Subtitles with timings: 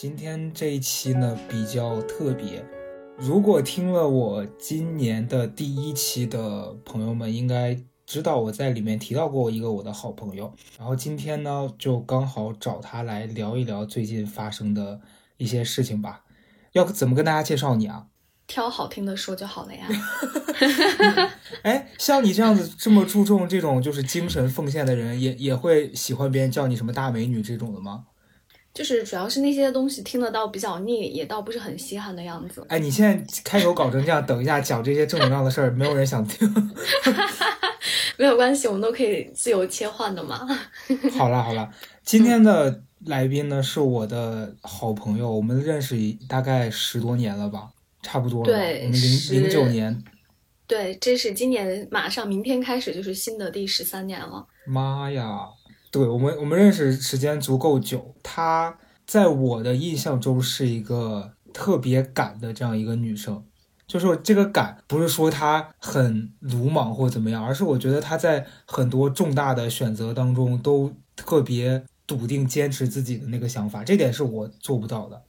[0.00, 2.64] 今天这一期呢比较特别，
[3.18, 7.76] 如果听了我今年的第一期的朋友们，应该
[8.06, 10.50] 知道我在里面提到过一个我的好朋友。
[10.78, 14.98] 然后今天呢，就刚好找他来聊一聊最近发生的
[15.36, 16.24] 一些事情吧。
[16.72, 18.06] 要怎么跟大家介绍你啊？
[18.46, 19.86] 挑好听的说就好了呀。
[21.60, 28.06] 哎，像你这样子这么注重这种就是精神奉献的人，也也会喜欢别人叫你什么大美女这种的吗？
[28.80, 32.64] 就是主要是那些东西听得到比较腻，也倒不是很稀罕的样子。
[32.70, 36.50] 哎，你现在开口搞成这样，等一下讲这些正能量的事儿，没有人想听。
[38.16, 40.48] 没有关系，我们都可以自由切换的嘛。
[41.12, 41.70] 好了好了，
[42.04, 45.94] 今天的来宾呢是我的好朋友，我们认识
[46.26, 47.68] 大概十多年了吧，
[48.00, 48.46] 差不多了。
[48.46, 50.02] 对，我们零零九年。
[50.66, 54.46] 对，这是今年马上明天开始就是新的第十三年了。
[54.66, 55.50] 妈呀！
[55.90, 58.14] 对我们，我们认识时间足够久。
[58.22, 63.44] 她在我的印象中是一个特别敢的这样一个女生，
[63.88, 75.22] 就是这个敢不是说她很鲁莽或怎么样，而是我觉得她在很多重大的选择当中都特别笃定、坚持自己的那个想法，这点是我做不到的。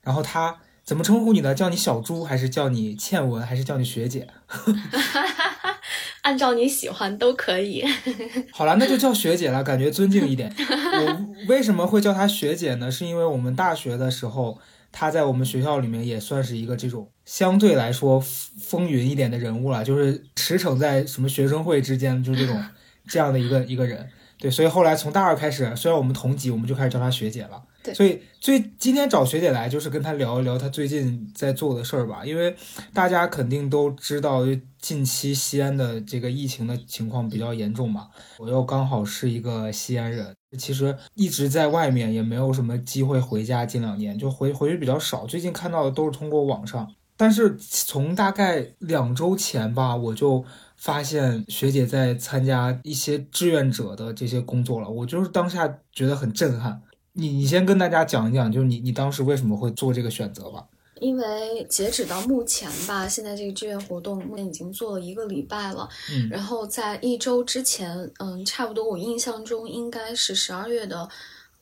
[0.00, 1.54] 然后她怎么称呼你呢？
[1.54, 4.28] 叫你小猪，还是叫你倩文，还是叫你学姐？
[6.24, 7.84] 按照你喜欢都可以。
[8.50, 10.50] 好了，那就叫学姐了，感觉尊敬一点。
[10.58, 12.90] 我为什么会叫她学姐呢？
[12.90, 14.58] 是因为我们大学的时候，
[14.90, 22.58] 她在我们学校里面也算是一个这种相对来说风云一点的人物了，就是驰骋在什么学生会之间，就是这种
[23.06, 24.08] 这样的一个一个人。
[24.38, 27.62] 对，所以后来从大二开始，虽然我们同级，我们就开始叫她学姐了。
[27.92, 32.24] 所以最今天找学姐来，就是跟她聊一聊她最近在做的事儿吧。
[32.24, 32.56] 因为
[32.92, 34.42] 大家肯定都知道，
[34.80, 38.08] 近期西安的这个疫情的情况比较严重嘛。
[38.38, 43.66] 我又刚好是一个西安人，其实一直在外面，也没有什么机会回家。
[43.66, 46.88] 近两年就回回去比较少，最近看到的都是通过网上。
[47.16, 50.44] 但是从大概两周前吧，我就
[50.76, 56.82] 发现学姐在参加一些志愿者的这些工作了，我就是当下觉得很震撼。
[57.14, 60.64] 你你先跟大家讲一讲，就是你你当时为什么会做这个选择吧？
[61.00, 65.88] 因为截止到目前吧，现在这个志愿活动目前已经做了一个礼拜了。
[66.12, 71.08] 嗯，然后在一周之前，嗯，差不多我印象中应该是十二月的。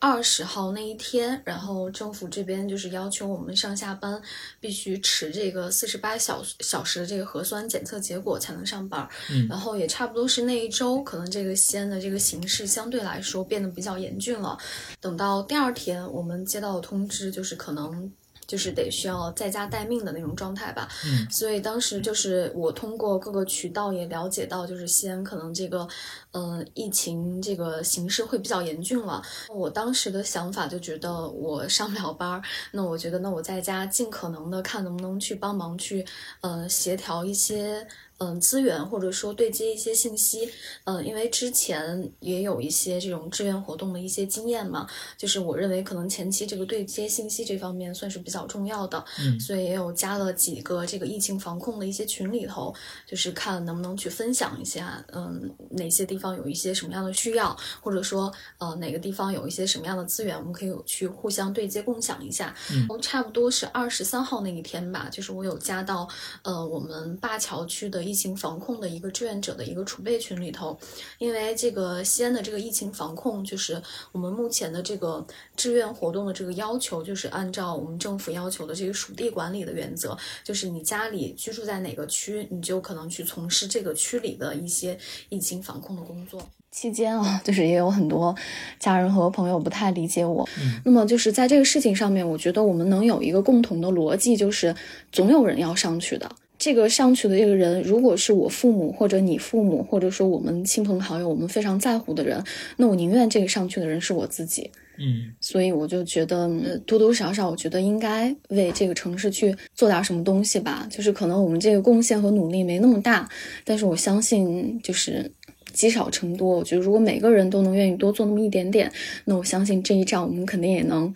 [0.05, 4.21] 二十号那一天，然后政府这边就是要求我们上下班
[4.59, 9.09] 必须持这个四十八小小时的这个核酸检测结果才能上班。
[9.31, 14.59] 嗯，然后也差不多是那一周，可能这个西安的这个形势相对来说变得比较严峻了。
[15.01, 18.13] 等到第二天，我们接到通知就是可能。
[18.47, 25.89] 就是得需要在家待命的那种状态吧，嗯，所以当时就是我通过各个渠道也了解到，就是西安可能这个，
[26.33, 29.23] 嗯，疫情这个形势会比较严峻了。
[29.49, 32.43] 我当时的想法就觉得我上不了班儿，
[32.73, 36.05] 那我觉得那我在家尽可能的看能不能去帮忙去，
[36.41, 37.87] 呃，协调一些。
[38.23, 40.49] 嗯，资源或者说对接一些信息，
[40.85, 44.87] 嗯，因为之前也有一些这种志愿活动的一些经验嘛，
[45.19, 52.73] 就是我认为可能前期这个对接信息这方面算是比较重要的，嗯，所以也有加了几个这个疫情防控的一些群里头，
[53.05, 66.09] 就是看能不能去分享一下，嗯，哪些地方有一些什么样的需要，或者说呃哪个地方有一些什么样的资源，我们可以去互相对接共享一下，嗯，差不多是二十三号那一天吧，就是我有加到
[66.43, 68.12] 呃我们灞桥区的。
[68.13, 70.79] 疫情防控的一个志愿者的一个储备群里头，
[71.17, 73.81] 因为这个西安的这个疫情防控，就是
[74.13, 80.15] 我们目前的这个志愿活动的这个要求，就是按照我们政府要求的这个属地管理的原则，
[80.45, 84.99] 就是你家里居住在哪个区，你就可能去从事这个区里的一些
[85.31, 86.47] 疫情防控的工作。
[86.71, 88.35] 期间啊，就是也有很多
[88.79, 90.47] 家人和朋友不太理解我。
[90.85, 94.75] 那么就是在这个事情上面，我觉得我们能有一个共同的逻辑，就是
[95.11, 96.31] 总有人要上去的。
[96.63, 102.41] 这个上去的这个人，如果是我父母或者你父母，或者说我们亲朋好友，我们非常在乎的人，
[102.77, 104.71] 那我宁愿这个上去的人是我自己。
[104.97, 106.49] 嗯，所以我就觉得
[106.87, 110.87] 多多少少，我觉得应该为这个城市去做点什么东西吧。
[110.89, 113.29] 就是可能我们这个贡献和努力没那么大，
[113.65, 115.33] 但是我相信就是
[115.73, 116.59] 积少成多。
[116.59, 118.93] 我觉得如果每个人都能愿意多做那么一点点，
[119.25, 121.13] 那我相信这一仗我们肯定也能。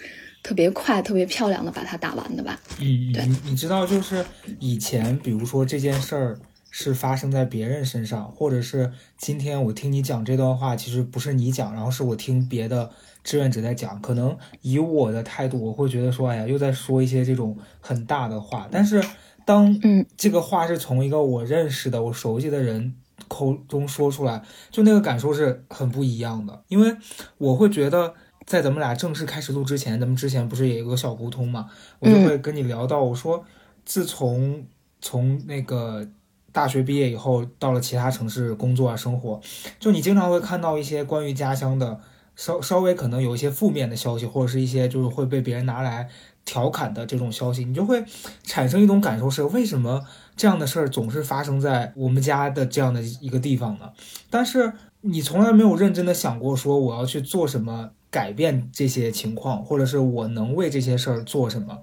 [0.46, 2.56] 特别快、特别漂亮的把它打完的吧？
[2.78, 4.24] 嗯，对，你你知道，就是
[4.60, 6.38] 以前，比如说这件事儿
[6.70, 12.88] 是发生在别人身上，或者是今天我听你讲这段话，其实不是你讲，然后是我听别的
[13.24, 18.68] 志愿者在讲，可能以我的态度，我会觉得说，哎呀，又在说一些这种很大的话。
[18.70, 19.02] 但是
[19.44, 22.94] 当嗯这个话是从一个我认识的、我熟悉的人
[23.26, 26.94] 口中说出来，就那个感受是很不一样的，因为
[27.38, 28.14] 我会觉得。
[28.46, 31.68] 在咱们俩正式开始录之前，咱们之前不是也有个小沟通嘛？
[31.98, 33.44] 我就会跟你聊到，我说
[33.84, 34.64] 自从
[35.00, 36.06] 从那个
[36.52, 39.40] 大学毕业以后，到了其他城市工作啊生活，
[39.80, 42.00] 就你经常会看到一些关于家乡的
[42.36, 46.08] 稍稍微可能有一些负面的消息，或者是一些就是会被别人拿来
[46.44, 48.04] 调侃的这种消息，你就会
[48.44, 50.06] 产生一种感受是为什么
[50.36, 53.90] 这样的事儿总是发生在我们家的这样的一个地方呢？
[54.30, 61.78] 但是你从来没有认真的想过说我要去做什么改变这些情况，或者是我能为这些事儿做什么。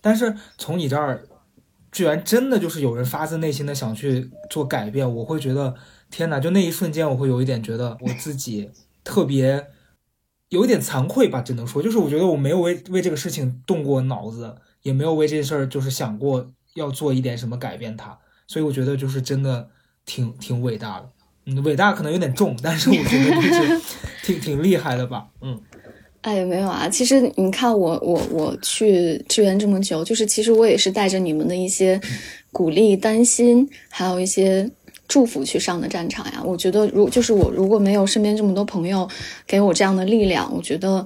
[0.00, 1.24] 但是从你这儿，
[1.92, 5.74] 居然真的就是有人发自内心的想去做改变，我会觉得
[6.10, 6.40] 天哪！
[6.40, 8.70] 就那一瞬间，我会有一点觉得我自己
[9.04, 9.66] 特别
[10.48, 19.68] 有一点惭愧吧，只能说，就是我觉得我没有为为这个事情动过脑子，也没有为这事儿就是想过要做一点什么改变它，所以我觉得就是真的
[20.04, 21.10] 挺挺伟大的。
[21.46, 23.80] 嗯，伟大可能有点重，但是我觉得就是
[24.22, 25.26] 挺挺厉害的吧。
[25.40, 25.60] 嗯，
[26.22, 32.00] 哎，没有啊，其实你看我我我去支援这么久，就是其实我也是带着你们的一些
[32.52, 34.70] 鼓励、担心，还有一些。
[35.10, 36.40] 祝福去上的战场呀！
[36.44, 39.08] 我觉得，如就是我如果没有身边这么多朋友
[39.44, 41.04] 给我这样的力量，我觉得，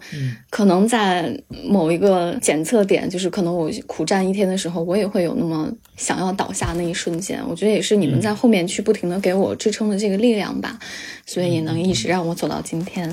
[0.50, 1.34] 可能在
[1.64, 7.42] 某一个检测点，就是可能我苦战一天的时候，我也会有那么想要倒下那一瞬间。
[7.48, 10.78] 我觉得也是你们在后面去不停的给我支撑的这个力量吧，
[11.24, 13.10] 所以也能一直让我走到今天。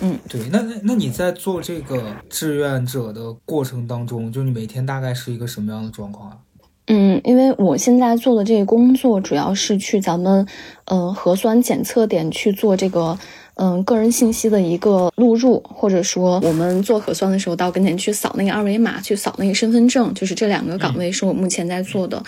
[0.00, 6.38] 嗯，对，那那那你在做这个志愿者的过程当中，就你每天大概是一个什么样的状况啊？
[6.92, 10.44] 嗯，因为我现在做的这个工作主要是去咱们，
[10.86, 13.16] 嗯，核酸检测点去做这个，
[13.54, 22.20] 嗯，个人信息的一个录入，或者说我们做核酸的时候到跟前去扫那个二维码，去扫那个身份证，就是这两个岗位是我目前在做的。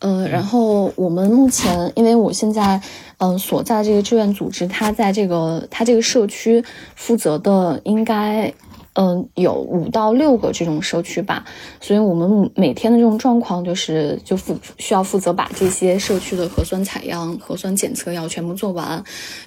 [0.00, 2.80] 嗯，然后我们目前，因为我现在，
[3.18, 6.64] 嗯，所在这个志愿组织，它在这个它这个社区
[6.96, 8.52] 负责的应该。
[9.00, 11.44] 嗯，有五到六个这种社区吧，
[11.80, 19.00] 所以我们每天的这种状况就是就负需要负责把这些社区的核酸采样、核酸检测要全部做完。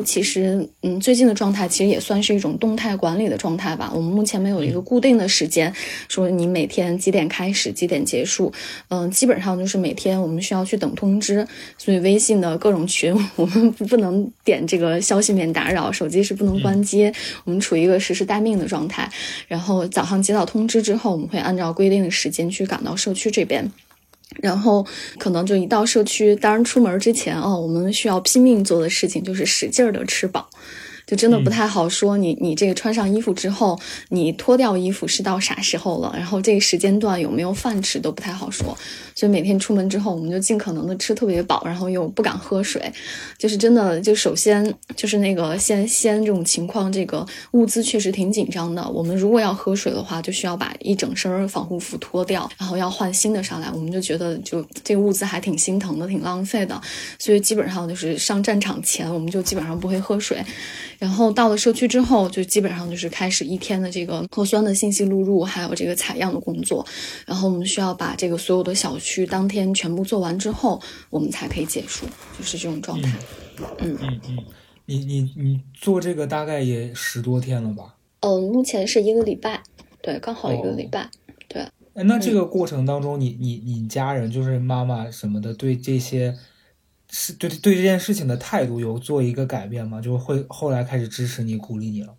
[0.06, 3.92] 其实，嗯，最近的状态其实也算是一种动态管理的状态吧。
[3.94, 5.74] 我们目前没有一个固定的时间，
[6.08, 8.54] 说你每天几点开始，几点结束。
[8.88, 11.46] 嗯，基本上就是每天我们需要去等通知，
[11.78, 17.12] 所以微信的各种群我们不能点这个消息免打扰，手机是不能关机，
[17.44, 19.12] 我们处于一个实时待命的状态。
[19.48, 23.72] 然后早上接到通知之后，我们会按照规定的时间去赶到社区这边，
[24.42, 24.86] 然后
[25.18, 30.50] 可能就一到社区，当然出门之前啊，我们需要拼命做的事情就是使劲儿的吃饱。
[31.12, 33.78] 就真的不太好说，你你这个穿上衣服之后，
[34.08, 36.14] 你脱掉衣服是到啥时候了？
[36.16, 38.78] 然后这个时间段有没有饭吃都不太好说。
[39.14, 42.90] 所以每天出门之后，我们就尽可能的吃特别饱，然后又不敢喝水。
[43.38, 48.82] 就是真的，就首先就是那个先先这种情况，这个物资确实挺紧张的。
[48.90, 53.70] 我们如果要喝水的话，就需要把一整身防护服脱掉，然后要换新的上来。
[53.74, 56.80] 我们就觉得就这个物资还挺心疼的，挺浪费的。
[57.20, 60.42] 所以基本上就是上战场前，我们就基本上不会喝水。
[61.02, 66.86] 然后到了社区之后，就基本上就是开始一天的这个核酸的信息录入，还有这个采样的工作。
[67.26, 72.06] 然后我们需要把这个所有的小区当天全部做完之后，我们才可以结束，
[72.38, 73.18] 就是这种状态。
[73.80, 74.38] 嗯嗯嗯，
[74.86, 77.96] 你你你做这个大概也十多天了吧？
[78.20, 79.64] 嗯，目前是一个礼拜，
[80.04, 81.10] 对，刚好一个礼拜。
[81.48, 81.64] 对。
[81.96, 86.38] 哎，那这个过程当中，你你你家人就是妈妈什么的，对这些。
[87.12, 90.00] 是对对这件事情的态度有做一个改变吗？
[90.02, 92.16] 就会后来开始支持你、鼓励你了。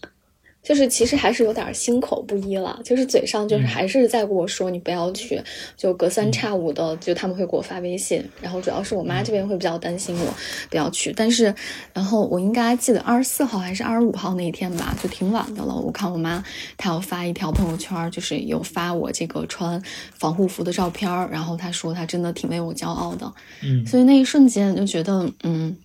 [0.63, 5.43] 就是其实还是有点心口不一了，就是嘴上就是还是在跟我说你不要去，
[5.77, 10.35] 就隔三差五的就他们会给我发微信，然后主要是我妈这边会比较担心我
[10.71, 11.53] 不要去，但是
[11.93, 15.75] 然后我应该记得二十四号还是二十五号那一天吧，就挺晚的了。
[15.75, 16.45] 我看我妈
[16.77, 19.83] 她要发一条朋友圈，就是有发我这个穿
[20.15, 23.33] 防护服的照片，然后她说她真的挺为我骄傲的，
[23.65, 25.77] 嗯，所以那一瞬间就觉得，嗯，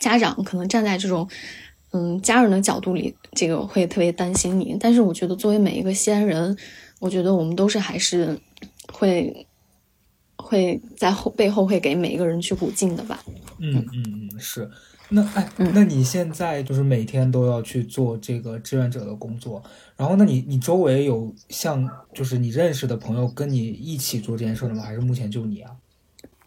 [0.00, 1.28] 家长可能站在这种。
[1.92, 4.76] 嗯，家人的角度里，这个会特别担心你。
[4.78, 6.56] 但是我觉得，作为每一个西安人，
[7.00, 8.38] 我觉得我们都是还是
[8.92, 9.46] 会
[10.36, 13.24] 会在后背后会给每一个人去鼓劲的吧。
[13.58, 14.70] 嗯嗯嗯，是。
[15.10, 19.62] 那哎，那你现在就是每天都要去做这个志愿者的工作，
[19.96, 24.82] 然后那你你周围有像就是你认识的朋友跟你一起做这件事的吗？
[24.82, 25.70] 还是目前就你啊？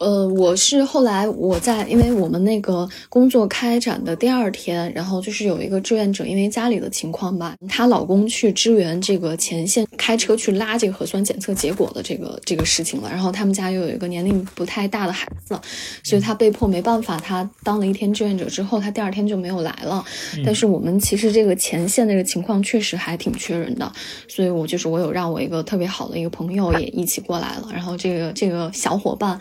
[0.01, 13.11] 呃，我是后来我在，因为我们那个工作开展的第二天，然后就是有一个志愿者，因为家里的情况吧，她老公去支援这个前线，开车去拉这个核酸检测结果的这个这个事情了。
[13.11, 15.55] 然后他们家又有一个年龄不太大的孩子，
[16.03, 20.03] 所以他被迫没办法，他当了一天志愿者之后，他第二天就没有来了。
[20.43, 23.91] 但是我们其实这个前线那个情况确实还挺缺人的，
[24.27, 27.69] 所以我就是我有让我一个特别好的一个朋友也一起过来了。
[27.71, 29.39] 然后这个这个小伙伴。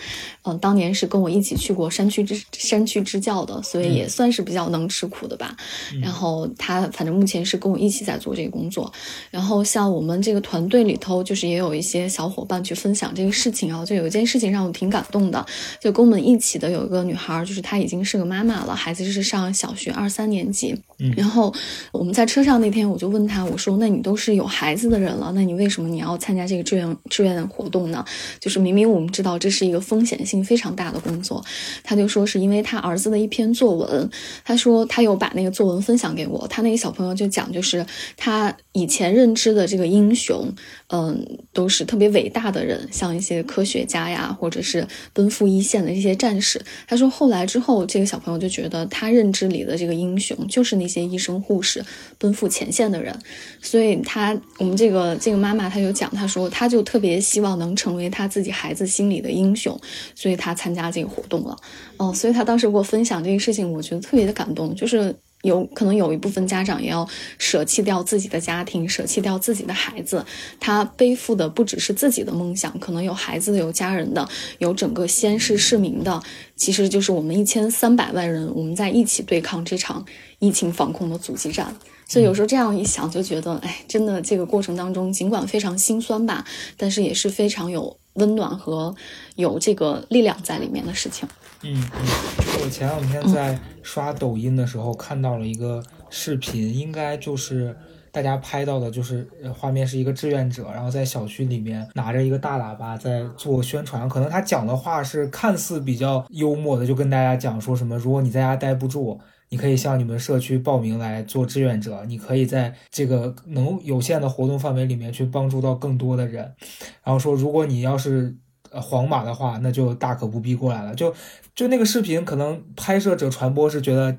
[0.53, 5.57] 嗯，当年是跟我一起去过山区支山区支教的，所以也算是比较能吃苦的吧。
[6.01, 8.91] 然后他反正目前是跟我一起在做这个工作。
[9.31, 13.85] 然后像我们这个团队里头，就是也有一些小伙伴去分享这个事情啊。
[13.85, 15.45] 就有一件事情让我挺感动的，
[15.81, 20.75] 就跟我们一起的有一个女孩，就是她已经是个妈妈了，孩子是上小学二三年级。
[21.17, 21.53] 然后
[21.93, 28.05] 我们在车上那天，我就问她，我说：“那你都是有孩子的人了，那你为什么你要参加这个志愿志愿活动呢？
[28.39, 31.45] 就是明明我们知道这是一个风险。”性非常大的工作，
[31.83, 34.11] 他就说是因为他儿子的一篇作文，
[34.45, 37.85] 他说他有把那个作文分享给我，他那个小朋友就讲，就是
[38.17, 40.53] 他以前认知的这个英雄，
[40.89, 46.61] 嗯，都是特别伟大的人，像一些科学家呀，或者是奔赴一线的这些战士。
[46.87, 51.85] 他说后来之后，这个小朋友就觉得他认知里的这个英雄就是那些医生护士，
[52.17, 53.17] 奔赴前线的人。
[53.61, 59.77] 所以他我们这个这个妈妈，她就讲，她说他就特别希望能成为他自己孩子心里的英雄。
[60.15, 61.57] 所以他参加这个活动了，
[61.97, 64.75] 哦，所以他当时给我分享这个事情，我觉得特别的感动。
[64.75, 70.25] 就是有可能有一部分家长也要舍弃掉自己的家庭，舍弃掉自己的孩子，
[70.59, 74.29] 他背负的不只是自己的梦想，可能有孩子、有家人的，
[74.59, 76.23] 有整个西安市市民的，
[76.57, 80.05] 其实就是我们一千三百万人，我们在一起对抗这场
[80.39, 81.75] 疫情防控的阻击战。
[82.07, 86.45] 所以有时候这样一想，就觉得，哎，真的这个过程当中，尽管非常心酸吧，
[86.77, 87.97] 但是也是非常有。
[88.15, 88.93] 温暖和
[89.37, 91.29] 有这个力量在里面的事情。
[91.63, 97.77] 嗯嗯，我前两天在刷抖音的时候看到了一个视频，应该就是
[98.11, 104.09] 大家拍到的，就是画面是一个志愿者，然后在小区里面拿着一个大喇叭在做宣传。
[104.09, 109.21] 可能他讲的话是看似比较幽默的，就跟大家讲说什么，如果你在家待不住。
[109.53, 116.55] 你可以向你们社区报名来做志愿者，你可以在这个能有限的活动范围里面去帮助到更多的人。
[117.03, 118.33] 然后说，如果你要是
[118.71, 120.95] 呃黄码的话，那就大可不必过来了。
[120.95, 121.13] 就
[121.61, 124.17] 就那个视频，可能拍摄者传播是觉得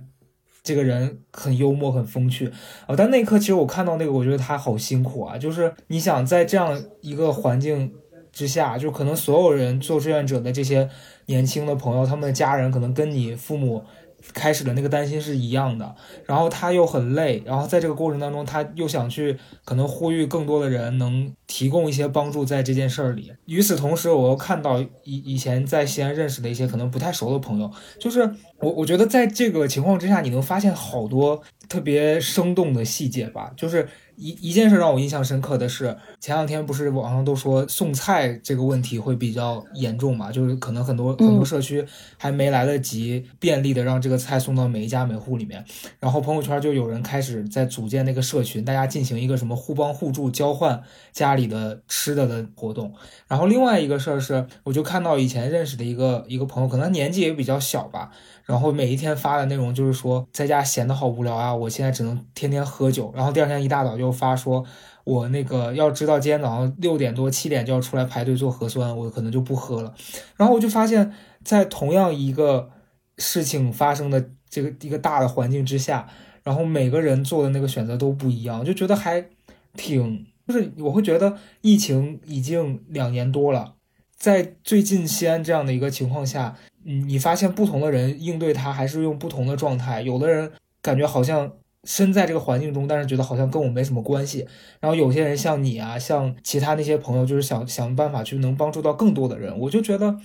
[0.61, 2.51] 这个人很幽默、很风趣
[2.85, 5.39] 啊，但那一刻其实我看到那个，我觉得他好辛苦啊。
[5.39, 7.91] 就是你想在这样一个环境
[8.31, 10.87] 之下，就可能所有人做志愿者的这些
[11.25, 13.83] 年轻的朋友，他们的家人可能跟你父母。
[14.33, 23.31] 开始的那个担心是一样的，然后他又很累，然后在这个过程当中，他又想去可能呼吁更多的人能提供一些帮助在这件事儿里。
[23.45, 28.21] 与此同时，我又看到以以前在西安认识的一些可能不太熟的朋友，就是
[28.59, 33.87] 我我觉得在这个情况之下，你能发现好多特别生动的细节吧，就是。
[34.17, 40.31] 一一件事让我印象深刻的是，前两天不是网上都说送菜这个问题会比较严重嘛？
[40.31, 41.83] 就是可能很多很多社区
[42.15, 45.65] 还没来得及便利的让这个菜送到每一家每户里面，
[45.99, 52.93] 然后朋友圈就有人开始在组建那个社群，大家进行一个什么互帮互助、交换家里的吃的的活动。
[53.27, 58.11] 然后另外一个事儿是，我就看到以前认识的一个一个朋友，可能年纪也比较小吧。
[58.45, 63.11] 然后每一天发的内容就是说，在家闲得好无聊啊，我现在只能天天喝酒。
[63.15, 64.63] 然后第二天一大早就发说，
[65.03, 69.93] 我那个要知道今天早上六点多七点就要出来排队做核酸，我可能就不喝了。
[70.37, 72.69] 然后我就发现，在同样一个
[73.17, 76.07] 事情发生的这个一个大的环境之下，
[76.43, 79.25] 然后每个人做的那个选择都不一样，就觉得还
[79.75, 83.75] 挺，就是我会觉得疫情已经两年多了，
[84.15, 86.55] 在最近西安这样的一个情况下。
[86.83, 90.01] 嗯，你发现不同的人应对他还是用不同的状态。
[90.01, 91.53] 有的人感觉好像
[91.83, 94.47] 身在这个环境中，但是觉得好像跟我没什么关系。
[94.79, 99.57] 然后有些人像你啊，像其他那些朋友，就是想想办法去能帮助到更多的人。
[99.59, 100.17] 我就觉得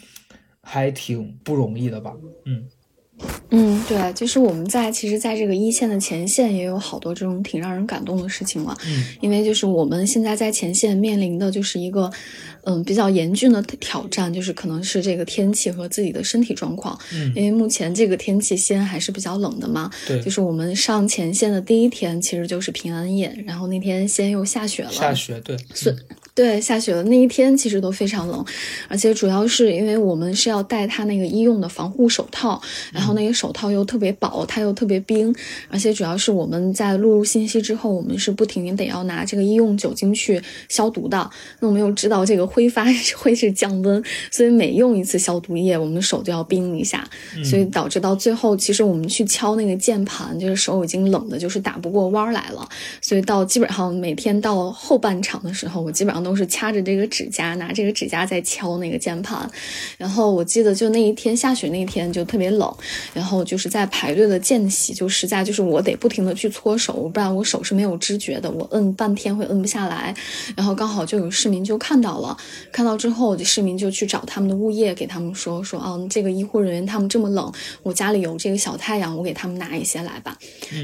[0.62, 2.14] 还挺不容易的吧。
[2.44, 2.68] 嗯。
[3.50, 8.76] 嗯，对，就是我们在其实，在这个一线的前线，也有好多这种挺让人感动的事情嘛。
[8.86, 12.10] 嗯，因为就是我们现在在前线面临的就是一个，
[12.64, 16.98] 嗯，比较严峻的挑战，就是可能是这个天气和自己的身体状况。
[17.14, 19.90] 嗯，因为目前这个天气西安还是比较冷的嘛。
[20.06, 24.92] 对，就是我们上前线的第一天，其实就是平安夜，然后那天西安又下雪了。
[24.92, 25.56] 下雪，对。
[25.72, 25.96] 是。
[26.36, 27.02] 对，下雪了。
[27.04, 28.44] 那一天其实都非常冷，
[28.88, 32.60] 而且主要是因为我们是要戴它那个医用的防护手套，
[32.92, 35.34] 然后那个手套又特别薄，它又特别冰，
[35.70, 40.38] 而且主要是我们在录入信息之后，我们是不停得要拿这个医用酒精去
[40.68, 41.30] 消毒的。
[41.58, 42.84] 那我们又知道这个挥发
[43.16, 47.02] 会是降温，所以每用一次消毒液，我们手就要冰一下，
[47.42, 52.68] 所以导致到最后，其实我们去敲那个键盘，就是手已经冷的，就是打不过弯来了。
[53.00, 56.25] 所以到基本上每天到后半场的时候，我基本上。
[56.26, 59.48] 都是掐着这个指甲，拿这个指甲在敲那个键盘。
[59.96, 62.76] 然后我记得就那一天下雪那天就特别冷，
[63.14, 70.12] 然后就是在排队的间隙，就实在就是我得不停的去搓手，不然我手是没有知觉的，我摁半天会摁不下来。
[70.56, 72.36] 然后刚好就有市民就看到了，
[72.72, 77.52] 看到之后，市民就去找他们的物业，给他们说说啊，这个医护人员他们这么冷，
[77.84, 80.36] 我家里有这个小太阳，我给他们拿一些来吧。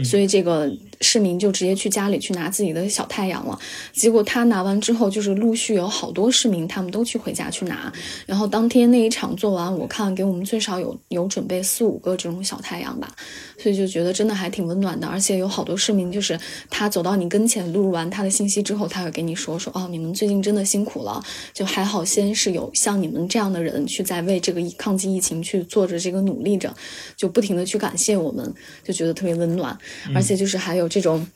[0.05, 0.71] 所以这个
[1.03, 3.59] 市民就直接去家里去拿自己的小太阳了。
[3.93, 5.33] 结果他拿完之后就是。
[5.43, 7.93] 陆续有好多市民，他们都去回家去拿。
[8.27, 13.13] 然后当天那一场做完，我看给我们最少有有准备四五个这种小太阳吧，
[13.59, 15.09] 所以就觉得真的还挺温暖的。
[15.09, 16.39] 而且有好多市民，就是
[16.71, 21.21] 他走到你跟前，录入完他的信息之后，他会给你说说哦，你们最近真的辛苦了，
[21.53, 26.73] 就还好，先是有像你们这样的人去在为这个抗击疫情去做着这个努力着，
[27.17, 28.55] 就不停的去感谢我们，
[28.85, 29.77] 就觉得特别温暖。
[30.15, 31.27] 而且就是还有这种。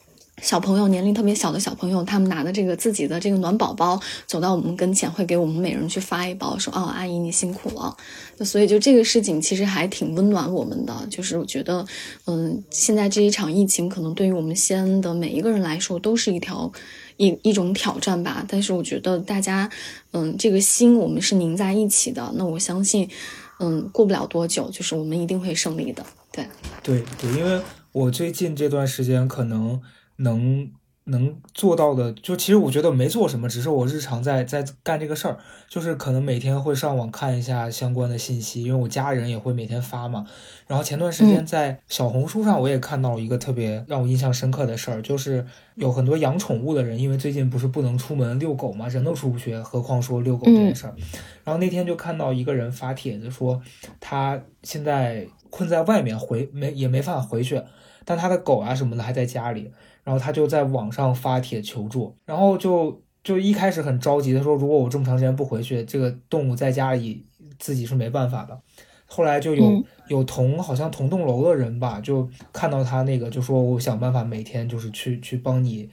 [0.42, 7.96] 小朋友年龄特别小的小朋友，他们拿的这个自己的这个暖宝宝，走到我们跟前，会给我们每人去发一包，说：“哦，阿姨你辛苦了。”
[8.44, 10.94] 所以就这个事情其实还挺温暖我们的。
[11.08, 11.86] 就是我觉得，
[12.26, 16.70] 嗯，现在这一场疫情，可能对于我们西安的每一个人来说，都是一条
[17.16, 18.44] 一一种挑战吧。
[18.46, 19.70] 但是我觉得大家，
[20.12, 22.30] 嗯，这个心我们是拧在一起的。
[22.36, 23.08] 那我相信，
[23.58, 26.04] 嗯，过不了多久，就是我们一定会胜利的。
[26.30, 26.46] 对，
[26.82, 27.58] 对对，因为
[27.96, 29.80] 我最近这段时间可能。
[30.18, 30.70] 能
[31.04, 35.36] 能做到的，就其实我觉得没做什么，只是我日常在在干这个事儿，
[35.68, 40.24] 就是可能每天会上网看一下相关的信息，因为我家人也会每天发嘛。
[40.66, 50.94] 然后前段时间在小红书上，我也看到一个特别让我印象深刻的事儿，就是有很多养宠物的人，因为最近不是不能出门遛狗嘛，人都出不去，何况说遛狗这件事儿。
[51.44, 53.60] 然后那天就看到一个人发帖子说，
[54.00, 57.62] 他现在困在外面，回没也没法回去，
[58.06, 59.70] 但他的狗啊什么的还在家里。
[60.02, 67.26] 然后他就在网上发帖求助，然后就就一开始很着急，他说如果我这么长时间不回去，这个动物在家里
[67.58, 68.56] 自己是没办法的。
[69.06, 75.90] 后来就有有同好像同栋楼的人吧，就看到他那个，就说我想办法每天就是去去帮你，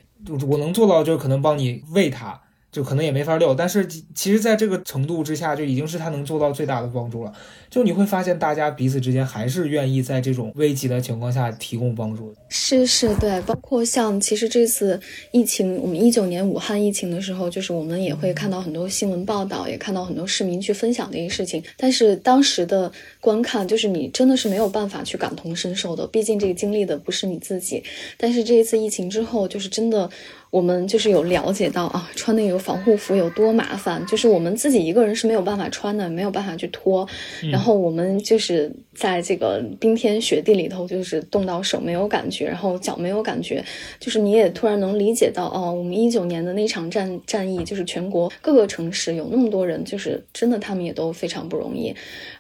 [0.48, 2.39] 我能做到就可能帮你喂它。
[2.74, 7.32] 就可能也没法遛，但是其实，在这个程度之下，就已经是他能做到最大的帮助了。
[7.70, 12.34] 就你会发现，大家彼此之间还是愿意在这种危急的情况下提供帮助。
[12.50, 15.00] 是是，对，包括像其实这次
[15.32, 21.64] 疫情，我们一九年武汉疫情的时候，就是我们也会看到很多新闻报道，也看到很多市民去分享这些事情。
[21.78, 22.92] 但是当时的
[23.24, 27.82] 观看，就是你真的是没有办法去感同身受的，毕竟这个经历的不是你自己。
[28.18, 30.10] 但是这一次疫情之后，就是真的。
[30.54, 37.08] 我们就是有了解到啊，穿那个防护服有多麻烦，就是我们自己一个人是没有办法穿的，没有办法去脱。
[37.52, 43.66] 然后我们就是在这个冰天雪地里头，就是冻到手没有感觉，然后脚没有感觉，
[44.00, 51.92] 就是你也突然能理解到哦，我们一九年的那场战战役，就是全国各个城市有那么多人，就是真的他们也都非常不容易。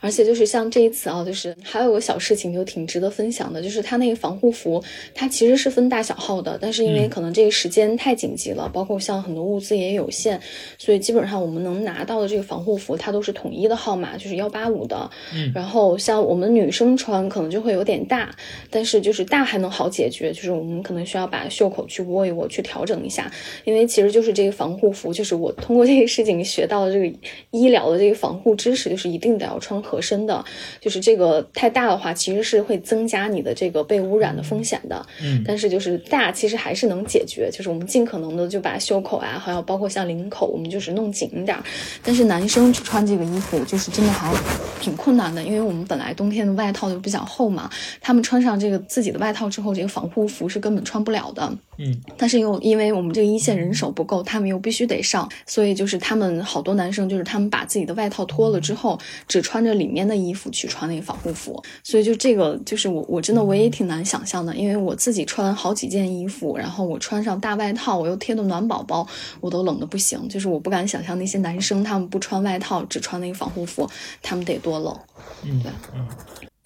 [0.01, 4.83] 而且就是像这一次啊，就是还有个小事情就挺值得分享的，就是它那个防护服，
[5.13, 7.93] 它其实是分大小号的，但是因为可能这个时间。
[7.95, 10.41] 太紧急了，包括像很多物资也有限，
[10.79, 15.09] 所以基本上我们能拿到的这个防护服，它都是统一的号码，就是幺八五的。
[15.33, 18.33] 嗯，然后像我们女生穿可能就会有点大，
[18.69, 23.31] 但是就是大还能好解决，就是我们可能需要把袖口去窝一窝，去调整一下。
[23.65, 27.17] 因为其实就是这个防护服，就是我通过这个事情学到的这个
[27.51, 30.43] 医疗的这个防护知识，就是一定得要穿合身的，
[30.81, 35.05] 就是这个太大的话，其实是会增加你的这个被污染的风险的。
[35.21, 37.87] 嗯，但是就是大其实还是能解决，就是我们。
[37.93, 41.55] 尽可能的就把袖口啊，还有包括像领口，我们就是弄紧一点。
[42.01, 44.33] 但是男生去穿这个衣服，就是真的还
[44.81, 47.69] 挺困难的，因为我们本来冬天的外套就比较厚嘛，
[48.01, 51.53] 他们穿上这个自己的外套之后，这个防护服是根本穿不了的。
[51.77, 58.97] 嗯，但是又因为我们这个一线人手不够，他们又必须得上，所以就是他们好多男生就是他们把自己的外套脱了之后，
[59.27, 61.61] 只穿着里面的衣服去穿那个防护服。
[61.83, 67.97] 所以就这个就是我我真的我也挺难想象的，因为我自己穿好几件衣服，然后我穿上大外套。
[67.97, 69.07] 我又贴的暖宝宝，
[69.41, 70.29] 我都冷的不行。
[70.29, 73.89] 就是我不敢想象那些男生，他们不穿外套，只穿那个防护服，
[74.21, 74.97] 他们得多冷。
[75.43, 76.07] 嗯，对，嗯。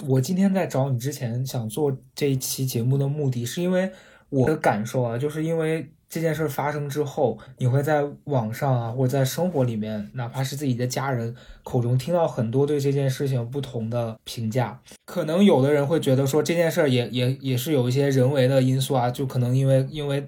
[0.08, 3.92] 我今天在找你之前，想做这一期节目的目的，是因为
[4.30, 14.80] 我的感受啊，就是因为这件事发生之后，你会在网上啊，或者在生活里面，哪怕是自己的家人口中听到很多对这件事情不同的评价。
[15.06, 20.26] 可能有的人会觉得说这件事也也也是有一些人为的因素啊，就可能因为因为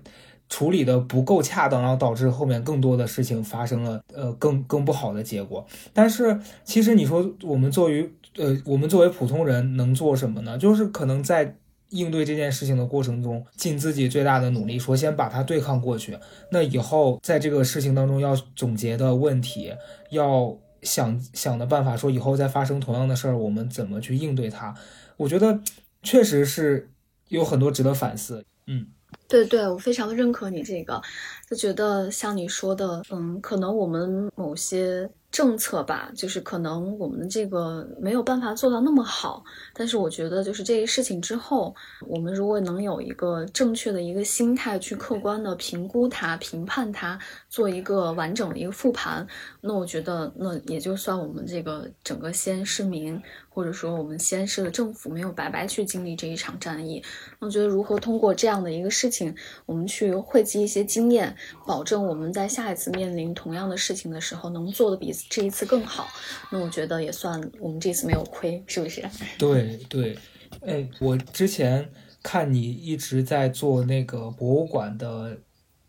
[0.50, 5.66] 处理的不够恰当，然后导致后面更多的事情发生了，呃，更更不好的结果。
[5.94, 10.58] 但是其实你说我们作为呃我们作为普通人能做什么呢？
[10.58, 11.56] 就是可能在。
[11.90, 16.18] 应对这件事情的过程中，尽自己最大的努力，说先把它对抗过去。
[16.52, 19.74] 那以后在这个事情当中要总结的问题，
[20.10, 24.76] 要想想的办法，说以后再发生同样的事儿，我们怎么去应对它？
[25.18, 25.60] 我觉得
[26.04, 26.90] 确实是
[27.28, 28.46] 有很多值得反思。
[28.68, 28.88] 嗯，
[29.28, 31.02] 对对，我非常认可你这个，
[31.50, 35.10] 就觉得像你说的，嗯，可能我们某些。
[35.32, 41.76] 政策吧，就是可能我们这个没有办法做到那么好，但是我觉得就是这些事情之后，
[42.08, 49.26] 我们如果能有一个正确的一个心态去客观的评估它、评判它，做一个完整的一个复盘，
[49.62, 53.22] 那我觉得那也就算我们这个整个西安市民。
[53.52, 57.04] 或者说，我们西安市的政府没有白白去经历这一场战役。
[57.40, 61.36] 那我觉得，如何通过这样的一个事情，我们去汇集一些经验，
[61.68, 66.08] 保证我们在下一次面临同样的事情的时候，能做的比这一次更好。
[66.52, 69.04] 那我觉得也算我们这次没有亏，是不是？
[69.38, 70.18] 对对，
[70.62, 71.90] 哎，我之前
[72.22, 75.38] 看你一直在做那个博物馆的，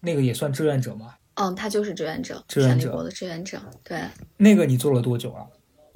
[0.01, 1.15] 那个也算志愿者吗？
[1.35, 3.59] 嗯，他就是志愿者，志愿者的志愿者。
[3.83, 4.01] 对，
[4.37, 5.47] 那个你做了多久啊？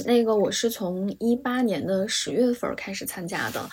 [0.07, 3.69] 那个我是从一八年的十月份开始参加的，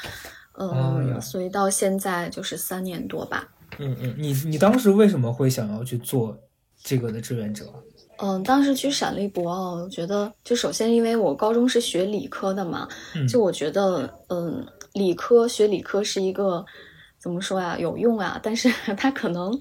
[0.60, 3.50] 嗯，所以到现在就是三年多吧。
[3.80, 6.38] 嗯嗯，你你当时为什么会想要去做
[6.84, 7.74] 这个的志愿者？
[8.22, 12.88] 嗯，当时去陕历博，我觉得就首先因为我高中是学理科的嘛，
[13.28, 16.64] 就我觉得嗯，理科学理科是一个
[17.20, 19.58] 怎么说呀，有用啊，但是 它可能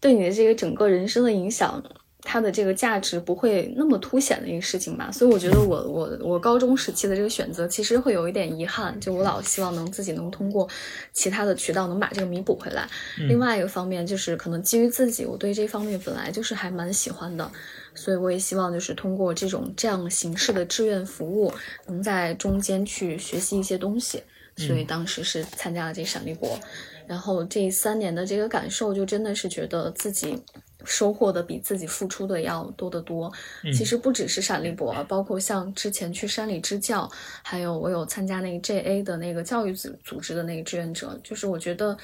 [0.00, 1.82] 对你的这个整个人生的影响。
[2.24, 10.68] 它的这个价值不会那么凸显的一个事情吧，所以我觉得我我我高中时期的这个选择其实会有一点遗憾，就我老希望能自己能通过
[11.12, 12.88] 其他的渠道能把这个弥补回来。
[13.28, 17.50] 另外一个方面就是可能基于自己，我对这方面本来就是还蛮喜欢的，
[17.94, 21.52] 所以我也希望就是通过这种这样形式的志愿服务，
[21.86, 24.22] 能在中间去学习一些东西，
[24.56, 26.58] 所以当时是参加了这闪立博，
[27.06, 30.42] 然后这三年的这个感受就真的是觉得自己。
[30.84, 33.32] 收获的比自己付出的要多得多。
[33.72, 37.08] 其实不只是闪立博，包括像之前去山里支教，
[37.44, 41.16] 还有我有参加那个 JA 的那个教育组组织的那个志愿者。
[41.22, 41.96] 就是我觉得，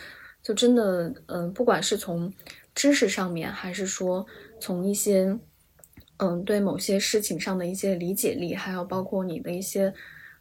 [0.45, 2.33] 就真的，嗯，不管是从
[2.73, 4.25] 知识上面，还是说
[4.61, 5.37] 从一些，
[6.19, 9.93] 嗯，对某些事情上的一些理解力，还有包括你的一些，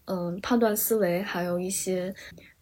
[0.06, 2.14] 嗯，判断思维，还有一些。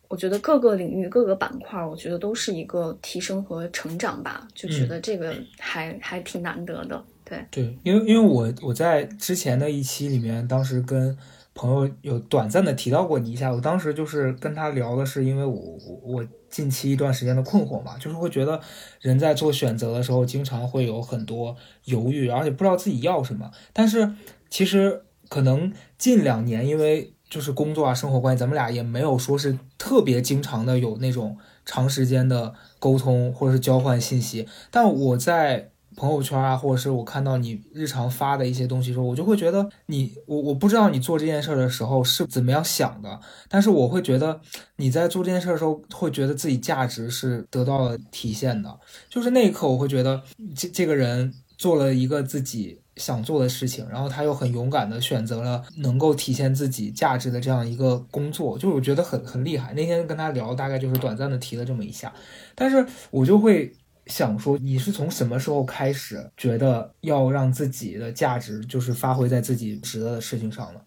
[0.08, 7.04] 我觉得各个领域、各个板块，我觉得都是一个提升和成长吧，就觉得这个还还挺难得的。
[7.24, 11.18] 对对，因为因为我我在之前的一期里面，当时跟
[11.56, 18.60] 朋友有短暂的提到过你一下，我当时就是跟他聊的是，因为我我近期一段时间的困惑嘛，就是会觉得
[19.00, 23.50] 人在做选择的时候，经常会有很多犹豫，而且不知道自己要什么。
[23.72, 24.14] 但是
[24.50, 34.46] 其实可能近两年，因为就是工作啊，生活关系，咱们俩也没有说是特别经常的有那种长时间的沟通或者是交换信息。
[34.70, 44.40] 但我在朋友圈啊，或者是我看到你日常发的一些东西的时候，我就会觉得你，我我不知道你做这件事的时候是怎么样想的，但是我会觉得
[44.76, 48.80] 你在做这件事的时候，会觉得自己价值是得到了体现的。
[49.10, 50.22] 就是那一刻，我会觉得
[50.56, 52.82] 这这个人做了一个自己。
[52.98, 59.74] 想做的事情，然后他又很勇敢的选择了能够体现自己价值的这样一个工作，就我觉得很很厉害。
[59.74, 62.14] 那天跟他聊，大概就是短暂的提了这么一下，
[62.56, 63.70] 但是我就会
[64.08, 70.80] 想说，你是从什么时候开始觉得要让自己的价值就是发挥在自己值得的事情上呢？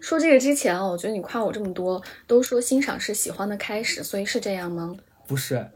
[0.00, 4.92] 说这个之前啊，我觉得你夸我这么多，都说欣赏是喜欢的开始，所以是这样吗？
[5.28, 5.64] 不是。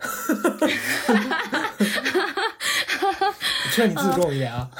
[3.72, 4.70] 劝你自重一点啊！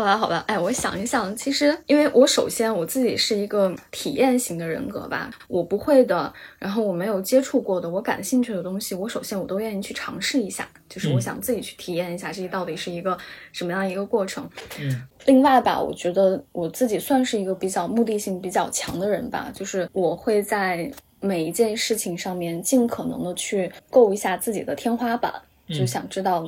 [0.00, 13.16] 好吧，好吧，哎，我想一想，其实因为我首先我自己是一个体验型的人格吧，我不会的，然后我没有接触过的，我感兴趣的东西，我首先我都愿意去尝试一下，就是我想自己去体验一下，这到底是一个
[13.52, 14.48] 什么样一个过程。
[14.80, 25.30] 嗯，另外吧，我觉得我自己算是一个比较目的性比较强的人吧，就是我会在每一件事情上面尽可能的去够一下自己的天花板。
[25.68, 26.44] 就想知道，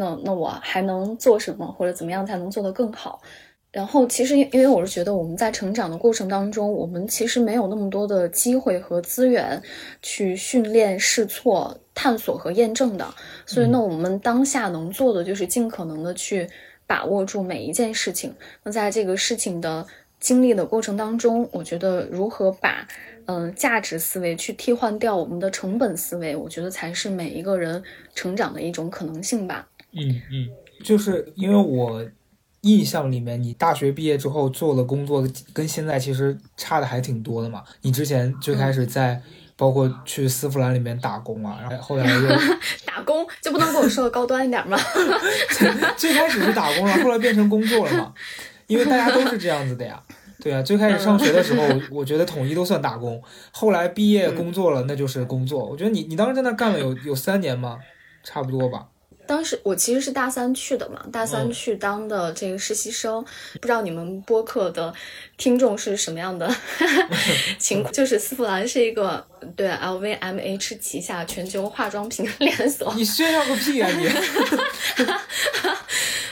[0.00, 3.20] 那那我还能做什么，或者怎么样才能做得更好？
[3.70, 9.62] 然后其实，因为我是觉得我们在成长的过程当中，我们其实没有那么多的机会和资源
[10.02, 11.76] 去训练、试错。
[11.92, 13.06] 探索和验证的。
[13.44, 16.48] 所以，那我们当下能做的就是尽可能的去
[16.86, 18.34] 把握住每一件事情。
[18.62, 19.86] 那在这个事情的
[20.18, 22.88] 经历的过程当中，我觉得如何把
[23.26, 27.82] 嗯价值思维去替换掉我们的成本思维，我觉得才是每一个人
[28.14, 29.68] 成长的一种可能性吧。
[29.92, 30.48] 嗯嗯，
[30.84, 32.04] 就是因为我
[32.62, 37.64] 印象里面，你大学毕业之后做的工作跟现在其实差的还挺多的嘛。
[37.82, 39.20] 你之前最开始在
[39.56, 42.28] 包括去丝芙兰里面打工啊，然后后来又
[42.86, 44.78] 打工，就不能跟我说的高端一点吗？
[45.96, 48.12] 最开始是打工了，后来变成工作了嘛。
[48.66, 50.00] 因为大家都是这样子的呀，
[50.40, 55.66] 对啊，最开始上学的时候， 我觉得统一都算打工，后来毕业工作了，那就是工作。
[55.66, 57.78] 我觉得你你当时在那干了有有三年吗？
[58.22, 58.86] 差不多吧。
[59.30, 63.24] 当时我其实是大三去的嘛，大三去当的这个实习生，
[63.60, 64.92] 不知道你们播客的
[65.36, 66.52] 听众是什么样的
[67.56, 67.92] 情况？
[67.92, 69.24] 就是丝芙兰是一个
[69.56, 72.92] 对 LVMH 旗下全球化妆品连锁。
[72.94, 74.06] 你炫耀个屁啊你！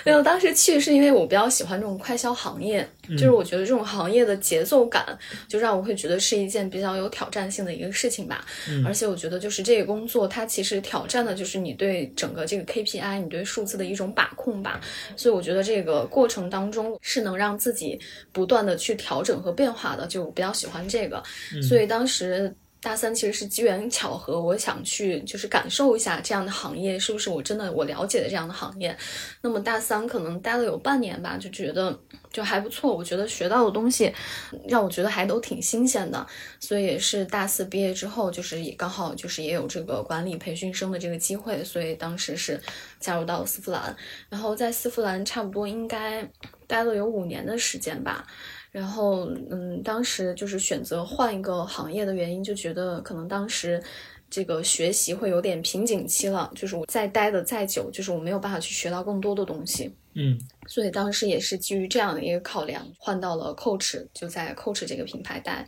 [0.04, 5.04] 没有，当时去是因为我比较喜欢这种快消行业，就是我觉得这种行业的节奏感，
[5.46, 8.42] 就让我会觉得是一件比较有挑战性的一个事情吧。
[8.86, 14.80] 而且我觉得就是这个工作，它其实挑战的就是你对整个这个 KPI，你对数字的一种把控吧。
[15.14, 18.00] 所以我觉得这个过程当中是能让自己
[18.32, 21.22] 不断的去调整和变化的，就比较喜欢这个。
[21.68, 22.54] 所以当时。
[22.80, 28.96] 大三其实是机缘巧合，我想去就是感受一下这样的行业是不是我真的我了解的这样的行业。
[29.42, 31.98] 那么大三可能待了有半年吧，就觉得
[32.32, 32.96] 就还不错。
[32.96, 34.14] 我觉得学到的东西
[34.68, 36.24] 让我觉得还都挺新鲜的，
[36.60, 42.60] 所以也是大四毕业之后，就是也刚好就是也有这个管理培训生的这个机会，所以当时是
[43.00, 43.96] 加入到了丝芙兰。
[44.28, 46.24] 然后在丝芙兰差不多应该
[46.68, 48.24] 待了有五年的时间吧。
[48.70, 53.82] 然后，嗯，当时就是选择换一个行业的原因，就觉得可能当时
[54.28, 59.90] 这个学习会有点瓶颈期了，就是我再待的再久，就是我没有办法去学到更多的东西。
[60.12, 65.66] 嗯，所以当时也是基于这样的一个考量，换到了 Coach，就在 Coach 这个品牌待。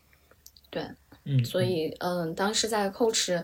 [0.68, 0.82] 对，
[1.24, 3.42] 嗯，所以，嗯，当时在 Coach，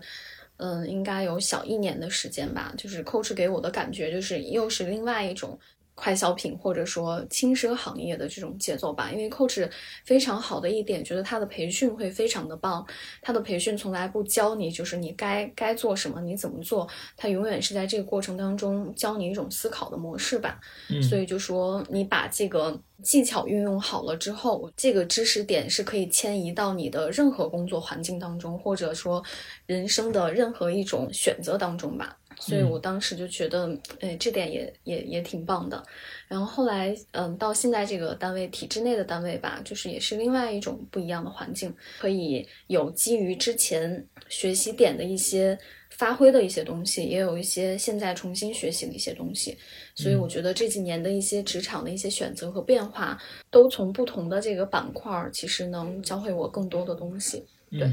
[0.58, 5.58] 嗯，应该有小一年的时间吧，就是 Coach 给我的感觉就是又是另外一种。
[5.96, 9.68] 快消品或者说轻奢行业的这种节奏吧，因为 Coach
[10.04, 12.86] 非常好的一点，觉得他的培训会非常的棒。
[13.22, 20.60] 他的培训从来不教你就是你该该做什么，你怎么做，他永远是在这个过程当中教你一种思考的模式吧。
[21.02, 29.24] 所以就说你把这个技巧运用好了之后，这个知识点是可以迁移到你的任何工作环境当中，或者说
[29.64, 32.18] 人生的任何一种选择当中吧。
[32.38, 35.82] 所以我当时就觉得，哎，这点也也也挺棒的。
[36.28, 45.58] 然后后来，嗯，到现在这个单位体制内的单位吧，就是也是另外一种不一样的环境，可以有基于之前学习点的一些
[45.90, 49.56] 发挥的一些东西，也有一些现在重新学习的一些东西。
[49.94, 53.18] 所以我觉得这几年的一些职场的一些选择和变化，
[53.50, 57.44] 都从不同的这个板块，其实能教会我更多的东西。
[57.70, 57.90] 对。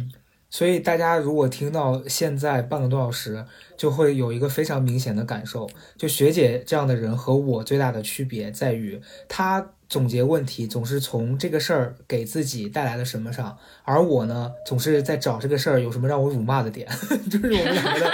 [0.53, 3.43] 所以大家如果听到现在半个多小时，
[3.75, 16.87] 就会有一个非常明显的感受，就学姐这样的人和我最大的区别在于，她总结问题总是从这个事儿给自己带来了什么上，而我呢，总是在找这个事儿有什么让我辱骂的点，
[17.31, 18.11] 就是我们两个的，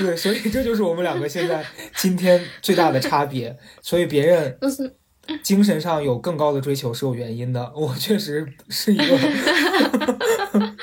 [0.00, 1.62] 对，所以这就是我们两个现在
[1.96, 3.54] 今天最大的差别。
[3.82, 4.58] 所以别人。
[5.42, 9.18] 精神上有更高的追求是有原因的，我确实是一个，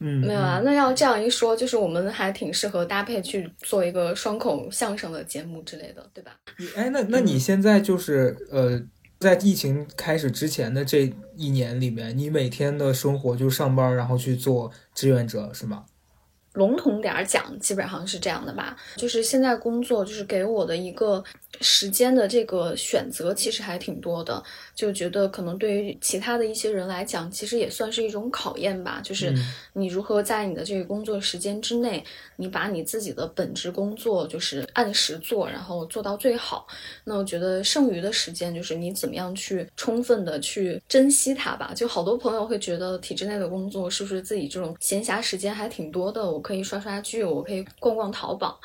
[0.00, 0.60] 嗯，没有啊。
[0.64, 6.32] 那要这样一说，就是我们还挺适合搭配去做一个双口相声的节目之类的，对吧？
[6.76, 8.80] 哎，那那你现在就是呃，
[9.18, 15.84] 在疫情开始之前的这一年里面，你每天的生活就上班，然后去做志愿者，是吗？
[16.58, 18.76] 笼统点儿讲，基本上是这样的吧。
[18.96, 21.22] 就是现在工作，就是给我的一个
[21.60, 24.42] 时间的这个选择，其实还挺多的。
[24.78, 29.00] 就觉得可能对于其他的一些人来讲，其实也算是一种考验吧。
[29.02, 29.34] 就是
[29.72, 32.04] 你如何在你的这个工作时间之内，
[32.36, 36.66] 你把你自己的本职工作就是按时做，然后做到最好。
[37.04, 41.72] 那我觉得剩余的时间，就是你怎么样去充分的去珍惜它吧。
[41.74, 46.28] 就好多朋友会觉得体制内的工作是不是自己这种闲暇时间还挺多的？
[46.28, 46.38] 我。
[46.48, 48.58] 可以刷刷剧，我可以逛逛淘宝。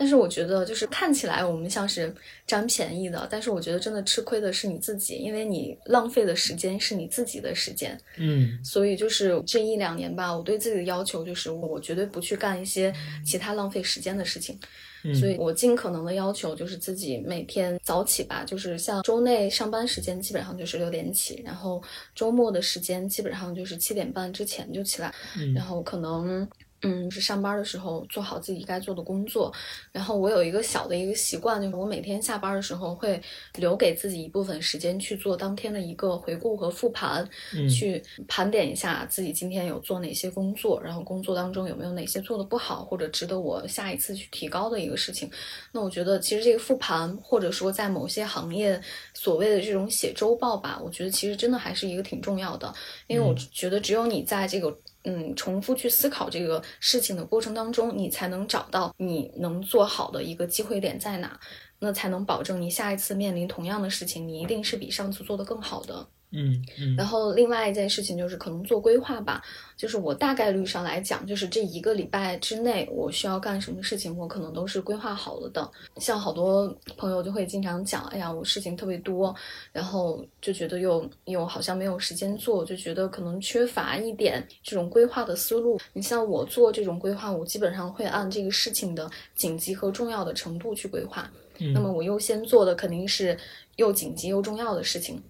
[0.00, 2.10] 但是我觉得，就是看起来我们像是
[2.46, 8.00] 占便宜的，但是我觉得真的吃亏的是你自己，因为你浪费的时间是你自己的时间。
[8.16, 12.90] 嗯所以就是这一两年吧，我对自己的要求就是，我绝对不去干一些
[13.26, 14.58] 其他浪费时间的事情。
[15.04, 21.82] 嗯，所以我尽可能的要求就是自己每天早起吧，就是像周内上班时间基本上就是六点起，然后
[22.14, 26.48] 周末的时间基本上就是七点半之前就起来，嗯然后可能。
[26.82, 29.52] 嗯，是上班的时候做好自己该做的工作，
[29.92, 33.20] 然后我有一个小的一个习惯，就是我每天下班的时候会
[33.56, 45.30] 留给自己一部分时间去做当天的一个回顾和复盘，嗯去盘点一下自己今天有做哪些工作，然后工作当中有没有哪些做的不好，或者值得我下一次去提高的一个事情。
[45.72, 48.80] 那我觉得其实这个复盘，或者说在某些行业
[49.12, 52.72] 所谓的这种写周报吧，我觉得其实真的还是一个挺重要的，
[53.06, 54.74] 因为我觉得只有你在这个。
[55.04, 61.40] 嗯，重复去思考这个事情的过程当中，你才能找到你能做好的一个机会点在哪，
[61.78, 66.06] 那才能保证你下一次面临同样的事情，你一定是比上次做的更好的。
[66.32, 69.42] 嗯嗯然后另外一件事情就是可能做规划吧，
[69.76, 75.68] 就是我大概率上来讲，就是这一个礼拜之内我需要干什么事情，我可能都是规划好了的。
[75.96, 79.34] 像好多朋友就会经常讲，哎呀，我事情特别多，
[79.72, 85.80] 然后就觉得又又好像没有时间做，就觉得可能缺乏一点这种规划的思路。
[85.92, 91.30] 你像我做这种规划，我基本上会按这个事情的紧急和重要的程度去规划。
[91.58, 93.36] 嗯，那么我优先做的肯定是
[93.76, 95.20] 又紧急又重要的事情。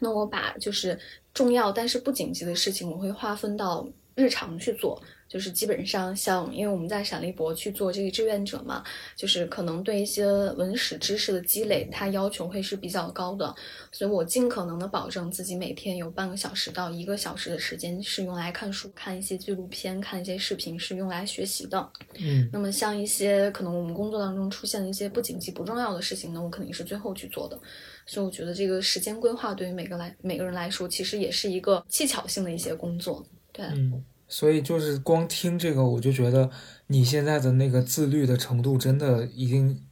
[0.00, 0.98] 那我把就是
[1.32, 5.00] 重要但是不紧急的事情，我会划分到日常去做。
[5.28, 8.82] 就是基本上像，因为我们在闪立博去做这个志愿者嘛，
[9.14, 13.54] 就是可能对一些文史知识的积累，它要求会是比较高的，
[13.92, 21.86] 所以我尽可能的保证自己每天有半个小时到一个小时的时间是用来看书、看一些纪录片、看一些视频，是用来学习的。
[22.16, 27.60] 嗯那么像一些可能我们工作当中出现的一些不紧急、不重要的事情呢，我肯定是最后去做的。
[28.06, 33.22] 所以我觉得这个时间规划对于每个来每个人来说，其实也是一个技巧性的一些工作。
[33.52, 36.50] 对，嗯，所以就是光听这个，我就觉得
[36.88, 39.82] 你现在的那个自律的程度真的已经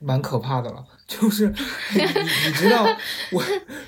[0.00, 0.84] 蛮可怕的了。
[1.06, 1.46] 就是
[1.94, 2.84] 你你知道，
[3.30, 3.42] 我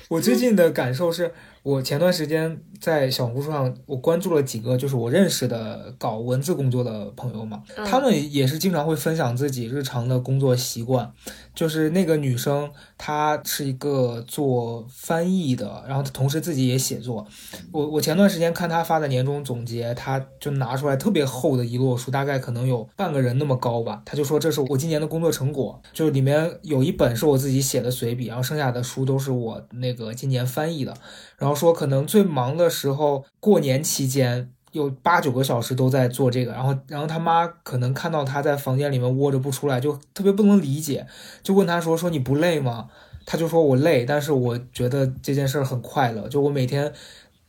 [0.07, 1.33] 我最近的感受是，
[1.69, 11.11] 我前段时间在小红书上，我关注了几个就是我认识的搞文字工作的朋友嘛，嗯他们也是经常会分享自己日常的工作习惯。
[11.53, 17.27] 就是那个女生，她是一个做翻译的，然后她同时自己也写作。
[17.71, 24.01] 我我前段时间看她发的年终总结，她就拿出来特别厚的一摞书，大概可能有半个人那么高吧。
[24.05, 30.95] 她就说这是我今年的工作成果，就是里面有一本是我自己写的随笔，然后剩下的书都是我那个今年翻译的。
[31.39, 34.51] 然后说可能最忙的时候，过年期间。
[34.71, 41.07] 有八九个小时都在做这个，然后，然后他妈可能看到他在房间里面窝着不出来，就特别不能理解，
[41.41, 42.87] 就问他说：“说你不累吗？”
[43.25, 46.27] 他就说：“我累，但是我觉得这件事儿很快乐。
[46.27, 46.93] 就我每天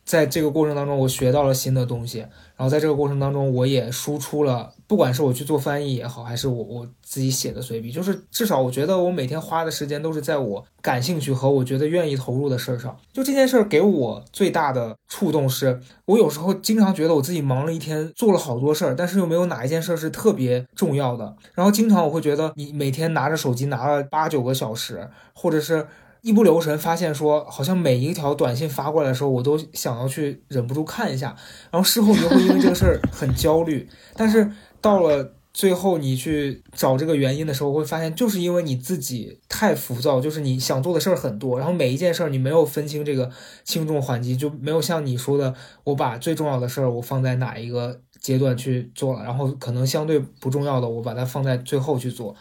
[0.03, 2.21] 在这个过程当中，我学到了新的东西，
[2.55, 12.93] 然后在这个过程当中，我也输出了，不管是我去做翻译也好，还是我我自己写的随笔，就是至少我觉得我每天花的时间都是在我感兴趣和我觉得愿意投入的事儿上。
[13.13, 21.37] 就这件事儿给我最大的触动是，我有时候经常觉得我自己忙了一天，做了好多事儿，但是又没有哪一件事儿是特别重要的。
[21.53, 25.87] 然后经常我会觉得，你每天拿着手机拿了八九个小时，或者是。
[26.23, 31.35] 一不留神发现说，好像每一条短信发过来的时候，我都想要去忍不住看一下，
[31.71, 33.89] 然后事后你就会因为这个事儿很焦虑。
[34.15, 34.47] 但是
[34.81, 43.29] 到了最后，你去找这个原因的时候，会发现就是因为你自己太浮躁，就是你想做的事儿很多，然后每一件事儿你没有分清这个
[43.63, 52.35] 轻重缓急，就没有像你说的，我把最重要的事儿我放在哪一个阶段去做了，然后可能相对不重要的我把它放在最后去做。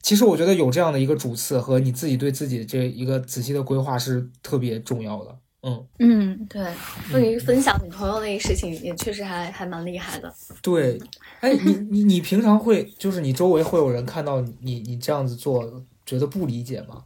[0.00, 5.36] 其实我觉得有这样的一个主次和你自己对自己这一个仔细的规划是特别重要的。
[5.64, 6.62] 嗯，嗯，对，
[7.10, 10.32] 关于分享女朋友那个事情，也确实还还蛮厉害的。
[10.60, 11.00] 对。
[11.40, 17.04] 哎，你你你平常会就是你周围会有人看到你你这样子做，觉得不理解吗？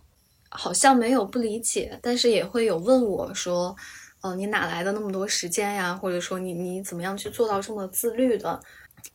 [0.51, 3.77] 好像没有不理解，但是也会有问我说，
[4.23, 5.95] 呃，你哪来的那么多时间呀？
[5.95, 8.61] 或者说你你怎么样去做到这么自律的？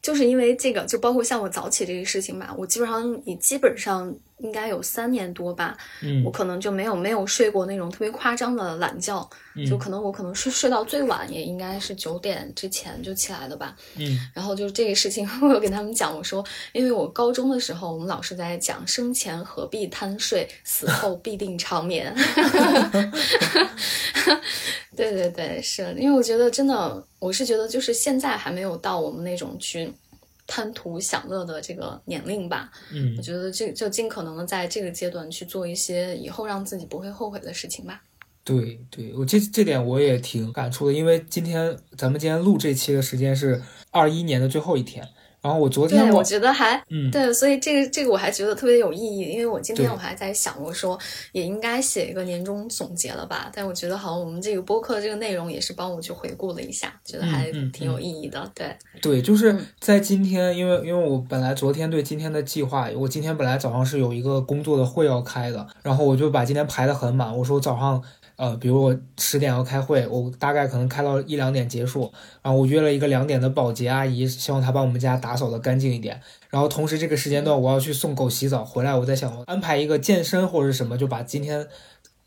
[0.02, 13.76] 就是因为这个，就包括像我早起这个事情吧，我基本上你基本上应该有三年多吧，嗯我可能就没有没有睡过那种特别夸张的懒觉，嗯就可能我可能睡睡到最晚也应该是九点之前就起来的吧。
[13.96, 22.14] 嗯然后就是这个事情， 我有跟他们讲，我说，因为我高中的时候，我们老师在讲生前何必贪睡，死后必定长眠。
[24.96, 29.92] 对对对，是因为我觉得真的，我是觉得就是现在还没有到我们那种去
[30.46, 32.72] 贪图享乐的这个年龄吧。
[32.92, 38.02] 嗯我觉得这就尽可能的在这个阶段去做一些以后让自己不会后悔的事情吧。
[38.46, 45.08] 对对，我这这点我也挺感触的，因为今天咱们今天录这期的时间是二一年的最后一天，
[45.44, 50.98] 然后我昨天对，我我觉得还嗯对，所以这个这个我还觉得特别有意义，因为我今天我还在想，我说
[51.34, 53.52] 也应该写一个年终总结了吧？
[53.54, 58.50] 但我觉得好像我们这个播客这个内容也是帮我去回顾了一下，觉得还挺有意义的。
[58.56, 67.38] 对，对，就是嗯在今天，因为因为我本来昨天对今天的计划，我今天本来早上是有一个工作的会要开的，然后我就把今天排得很满。
[67.38, 68.02] 我说早上，
[68.36, 72.12] 呃，比如我十点要开会，我大概可能开到一两点结束，
[72.42, 76.20] 然后我约了一个两点的保洁阿姨，希望她把我们家打扫得干净一点。
[76.50, 81.68] 然后同时这个时间段我要去送狗洗澡，回来我在想安排一个健身或者是什么，就把今天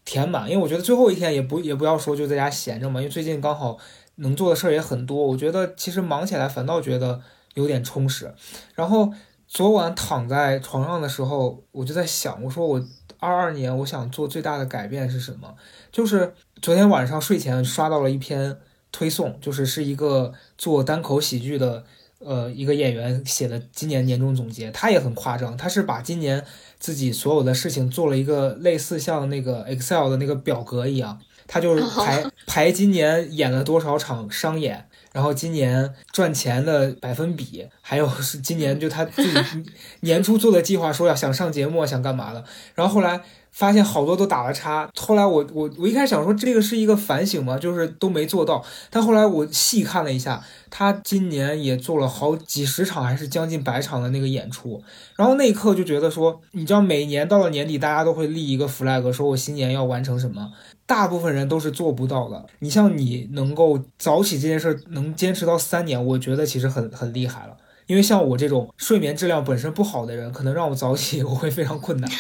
[0.05, 3.77] 填满，因为我觉得最后一天也不也不要说就在家闲着嘛，因为最近刚好
[4.17, 7.21] 能做的事儿也很多，我觉得其实忙起来反倒觉得
[7.55, 8.33] 有点充实。
[8.75, 9.13] 然后
[9.49, 12.81] 昨晚躺在床上的时候，我就在想，我说我
[13.19, 15.55] 二二年我想做最大的改变是什么？
[15.91, 18.59] 就是昨天晚上睡前刷到了一篇
[18.93, 21.85] 推送，就是是一个做单口喜剧的。
[22.19, 26.43] 呃，一个演员写的今年年终总结，他也很夸张，他是把今年
[26.79, 39.65] 自己所有的事情做了一个类似像那个 Excel 的那个表格一样，他就是排 排今年演了多少场商演，然后今年赚钱的百分比，还有是今年就他自己
[40.01, 42.45] 年初做的计划，说要想上节目，想干嘛的，
[42.75, 43.19] 然后后来
[43.51, 44.91] 发现好多都打了叉。
[44.95, 54.83] 后来我我我一开始想说这个是一个反省嘛，就是都没做到，但后来我细看了一下，他今年也做了好几十场，还是将近百场的那个演出，
[55.17, 60.53] 然后那一刻就觉得说，你知道每年到了年底，大家都会立一个 flag，说我新年要完成什么。
[60.87, 62.47] 大部分人都是做不到的。
[62.61, 67.57] 你像你能够早起这件事儿能坚持到三年，我觉得其实很很厉害了。
[67.87, 72.11] 因为像我这种睡眠质量本身不好的人，可能让我早起我会非常困难。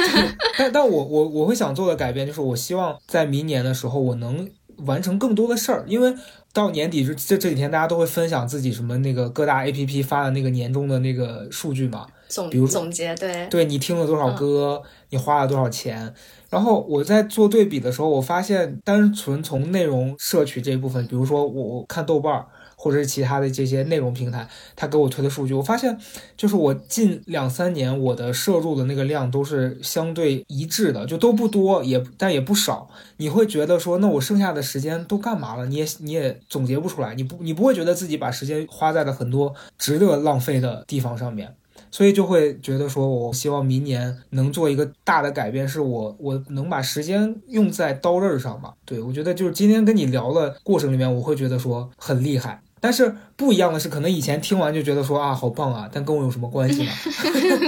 [0.58, 4.46] 但但我我我会想做的改变就是，我希望在明年的时候我能
[4.84, 6.14] 完成更多的事儿，因为
[6.52, 12.06] 到年底这这这几天大家都会分享自己什么那个各大 APP 发的那个年终的那个数据嘛。
[12.28, 16.12] 总比如总结对，对你听了多少歌，你花了多少钱。
[16.54, 22.46] 然后我在做对比的时候，我发现单纯从内容摄取这一部分，比如说我看豆瓣儿
[22.76, 25.98] 或者是其他的这些内容平台，它给我推的数据，我发现
[26.36, 32.88] 就是我近两三年我的摄入的那个量都是相对一致的，就都不多，也但也不少。
[33.16, 35.66] 你会觉得说，那我剩下的时间都干嘛了？
[35.66, 41.52] 你也你也总结不出来，你不你不会觉得自己把时间花在了很多值得浪费的地方上面。
[41.94, 48.74] 所以就会觉得说，我希望明年能做一个大的改变，是我我能把时间用在刀刃上吧。
[48.84, 52.60] 对我觉得就是今天跟你聊的过程里面，我会觉得说很厉害。
[52.80, 56.90] 但是不一样的是，可能以前听完就觉得说啊好棒啊，但跟我有什么关系呢？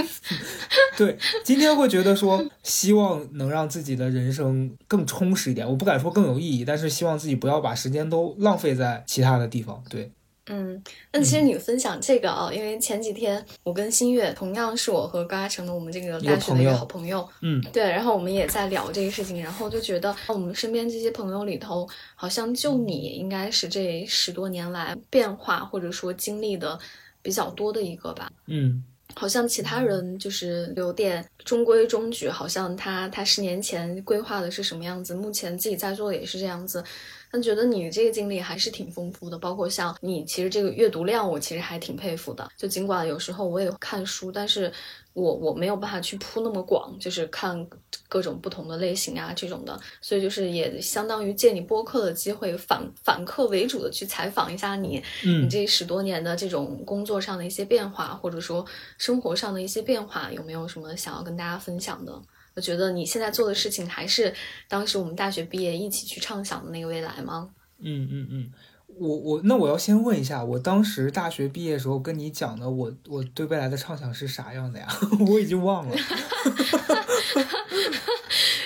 [0.97, 5.65] 对，今天会觉得说，希望能让自己的人生更充实一点。
[5.65, 9.81] 我不敢说更有意义，但是希望自己不要把时间都浪费在其他的地方。
[9.89, 10.11] 对。
[10.49, 10.81] 嗯，
[11.11, 26.79] 那其实你分享这个啊，因为前几天我跟新月同样是我和高嘉诚的我们这个大学的一个好朋友，嗯，对，然后我们也在聊这个事情，然后就觉得我们身边这些朋友里头，好像就你应该是这十多年来变化或者说经历的
[27.21, 28.83] 比较多的一个吧，嗯。
[29.15, 36.83] 好像其他人就是有点中规中矩，好像他他十年前规划的是什么样子，目前自己在做的也是这样子。
[37.31, 42.47] 但觉得你这个经历还是挺丰富的，包括像你其实这个阅读量，我其实还挺佩服的。
[42.57, 44.71] 就尽管有时候我也看书，但是
[45.13, 47.67] 我我没有办法去铺那么广，就是看
[48.07, 49.77] 各种不同的类型啊这种的。
[50.01, 58.65] 所以就是也相当于借你播客的机会，反反客为主的去采访一下你，嗯你这十多年的这种工作上的一些变化，或者说
[58.97, 62.21] 生活上的一些变化，有没有什么想要跟大家分享的？
[62.57, 64.33] 我觉得你现在做的事情，还是
[64.67, 67.51] 当时我们大学毕业一起去畅想的那个未来吗？
[67.77, 68.51] 嗯嗯嗯，
[68.99, 74.87] 我我那我要先问一下，我当时大学毕业时候跟你讲的，我我对未来的畅想是啥样的呀？
[75.29, 75.95] 我已经忘了。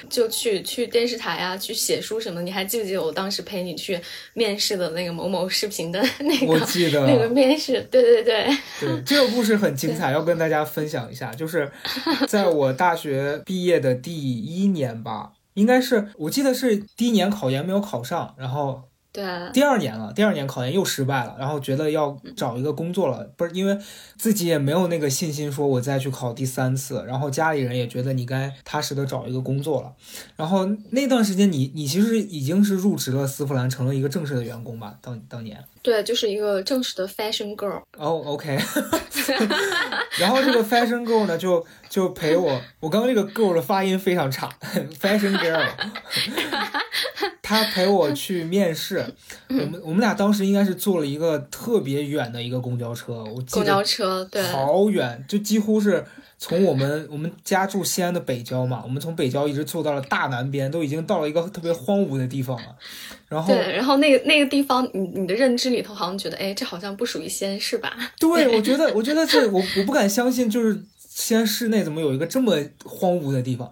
[0.09, 2.41] 就去去电视台啊，去写书什么。
[2.41, 3.97] 你还记不记得我当时陪你去
[4.33, 7.81] 面试的那个某某视频的 那个我记得那个面试？
[7.89, 8.45] 对对对，
[8.81, 11.33] 对，这个故事很精彩，要跟大家分享一下。
[11.33, 11.71] 就是
[12.27, 18.81] 在我大学毕业的第一年吧，应该是我记得是第一年考研没有考上，然后
[19.13, 23.77] 对，第二年了，第二年考研又失败了，然后觉得要找一个工作了，不是因为
[24.17, 29.93] 自己也没有那个信心，说我再去考第三次，然后家里人也觉得你该踏实的找一个工作了，
[30.37, 35.61] 然后那段时间你你其实已经是入职了丝芙兰，成了一个正式的员工吧，当当年。
[35.83, 37.81] 对，就是一个正式的 fashion girl。
[37.97, 38.55] 哦，OK。
[40.19, 44.47] 然后这个 fashion girl 呢，就就陪我，我刚刚这个 girl 的发音非常差
[44.99, 45.67] ，fashion girl。
[47.41, 49.05] 他陪我去面试，
[49.49, 56.05] 我们我们俩当时应该是坐了一个特别远的一个公交车，我记公交车对，好远，就几乎是
[56.37, 62.75] 从我们 我们家住西安的北郊嘛，我们从北郊一直坐到了大南边，都已经到了一个特别荒芜的地方了。
[63.27, 67.93] 然后对，然后那个那个地方，你你的认知里头好像觉得，哎，这好像不属于西安市吧？
[68.19, 73.71] 对， 我觉得我觉得这我我不敢相信，就是西安市内怎么有一个这么荒芜的地方？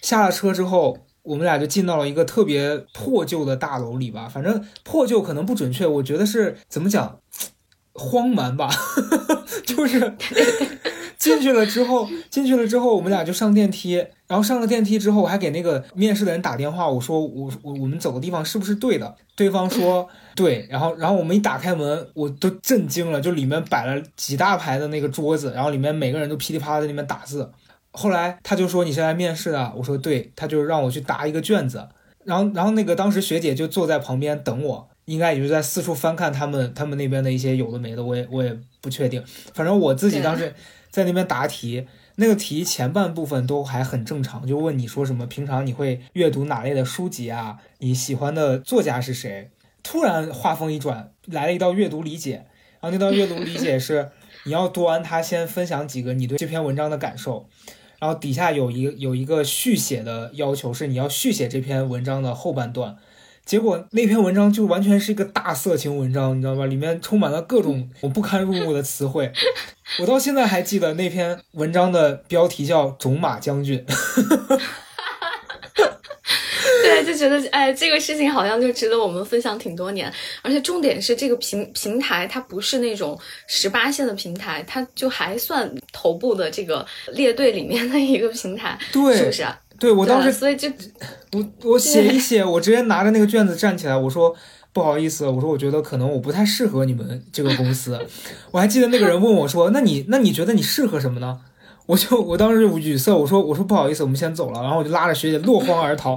[0.00, 0.96] 下了车之后。
[1.22, 7.18] 我们俩就进到了一个特别破旧的大楼里吧，反正破旧可能不准确，我觉得是怎么讲，
[7.92, 8.68] 荒蛮吧，
[9.64, 10.14] 就是
[11.16, 19.14] 进去了之后，进去了之后，我们俩就上电梯，然后上了电梯之后，我还给那个面试的人打电话，我说我我我们走的地方是不是对的？
[19.36, 27.48] 对方说 对，然后然后我们一打开门，我都震惊了，就里面摆了几大排的那个桌子，然后里面每个人都噼里啪啦在那边打字。
[27.92, 31.88] 后来他就说你是来面试的，我说对，他就让我去答一个卷子，
[32.24, 39.22] 然后然后那个当时学姐就坐在旁边等我，应该也就在四处翻看他们他们那边的一些有的没的，我也我也不确定，
[39.54, 40.54] 反正我自己当时
[40.90, 41.86] 在那边答题，
[42.16, 49.50] 那个题前半部分都还很正常，就问你说什么平常你会阅读哪类的书籍啊，你喜欢的作家是谁？
[49.82, 52.46] 突然话锋一转，来了一道阅读理解，
[52.80, 54.10] 然后那道阅读理解是
[54.44, 57.48] 你要读完它，先分享几个你对这篇文章的感受。
[58.02, 62.96] 然后底下有一个有一个续写的要求，是你要续写这篇文章的后半段。
[63.44, 66.66] 结果那篇文章就完全是一个大色情文章，你知道吧？
[66.66, 69.32] 里面充满了各种我不堪入目的词汇。
[70.00, 73.86] 我到现在还记得那篇文章的标题叫《种马将军》。
[76.94, 80.12] 对， 就觉得哎，这个事情好像就值得我们分享挺多年。
[80.42, 89.46] 而且重点是，这个平平台它不是那种十八线的平台，它就还算头部的这个列队里面的一个平台，对，是不是？
[89.80, 90.68] 对我当时，所以就
[91.32, 94.32] 我我写一写，我直接拿着那个卷子站起来，我说
[94.72, 97.98] 不好意思，我说我觉得可能我不太适合你们这个公司。
[98.52, 101.40] 我还记得那个人问我说：“那你那你觉得你适合什么呢？”
[101.86, 106.16] 我就我当时就语塞，我说我说不好意思，我们先走了，然后我就拉着学姐落荒而逃。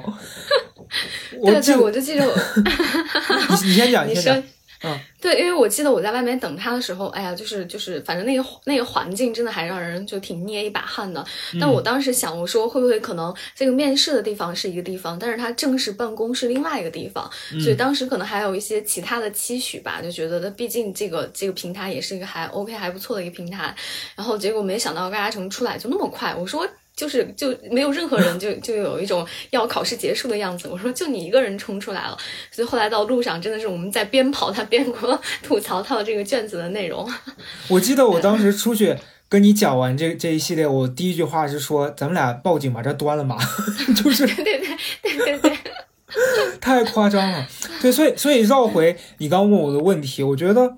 [1.44, 2.34] 对对，我就记得我，
[3.64, 4.44] 你你先讲，你先讲。
[4.84, 11.26] 嗯，对，因为我记得我在外面等他的时候，哎呀，就是就是，反正那个那个环境真的还让人就挺捏一把汗的。
[11.60, 17.28] 但我当时想，我说会不会可能这个面试的地方是一个地方，但是他正式办公是另外一个地方，
[17.64, 23.74] 所以当时可能还有一些其他的期许吧，就觉得他毕竟这个这个平台也是一个还 OK 还不错的一个平台。
[24.16, 26.68] 然后结果没想到嘎嘎城出来就那么快，我说。
[26.96, 30.70] 就是就没有任何人就就有一种要考试结束的样子。
[30.70, 32.18] 我说就你一个人冲出来了，
[32.52, 37.06] 所以后来到路上真的是我们在边跑他边给我吐槽他的这个卷子的内容。
[37.68, 38.96] 我记得我当时出去
[39.28, 43.38] 跟你讲完这这一系列，我第一句话是说咱们俩报警把这端了嘛，
[44.02, 44.60] 就是对对
[45.02, 45.58] 对对对，
[46.62, 47.46] 太夸张了。
[47.82, 50.78] 对，所以所以绕回你刚问我的问题，我觉得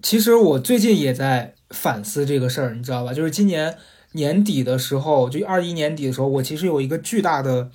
[0.00, 3.12] 其实我最近也在反思这个事儿，你知道吧？
[3.12, 3.76] 就是今年。
[4.14, 7.70] 年底的时候，就二一年底的时候，我其实有一个巨大的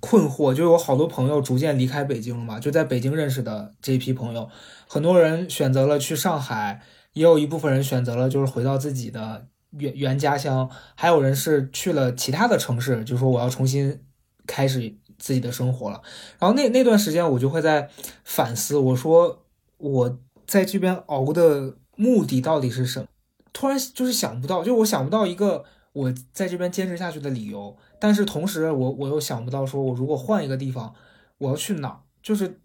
[0.00, 2.58] 困惑，就有好多朋友逐渐离开北京了嘛。
[2.58, 4.48] 就在北京认识的这一批朋友，
[4.86, 14.00] 很多人选择了去上海，也有一部分人选择了就是回到自己的原原家乡，还有人是去了其他的城市，就说我要重新
[14.46, 16.00] 开始自己的生活了。
[16.38, 17.90] 然后那那段时间，我就会在
[18.24, 19.44] 反思，我说
[19.76, 23.06] 我在这边熬的目的到底是什么？
[23.52, 30.94] 突然就是想不到，就我想不到一个我在这边坚持下去的理由，但是同时我我又想不到，说我如果换一个地方，
[31.38, 32.02] 我要去哪？
[32.22, 32.60] 就是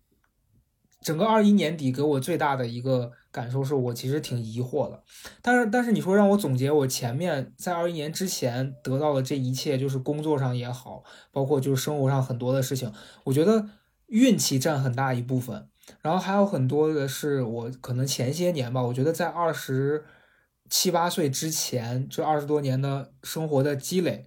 [1.02, 5.04] 整个二一年底给我最大的一个感受是我其实挺疑惑的。
[5.42, 12.92] 但是但是你说让我总结我前面在二一年之前得到的这一切，就是工作上也好，包括就是生活上很多的事情，
[13.24, 13.68] 我觉得
[14.08, 15.68] 运气占很大一部分，
[16.02, 20.04] 然后还有很多的是我可能前些年吧，我觉得在二十。
[20.76, 24.26] 七八岁之前，这二十多年的生活的积累，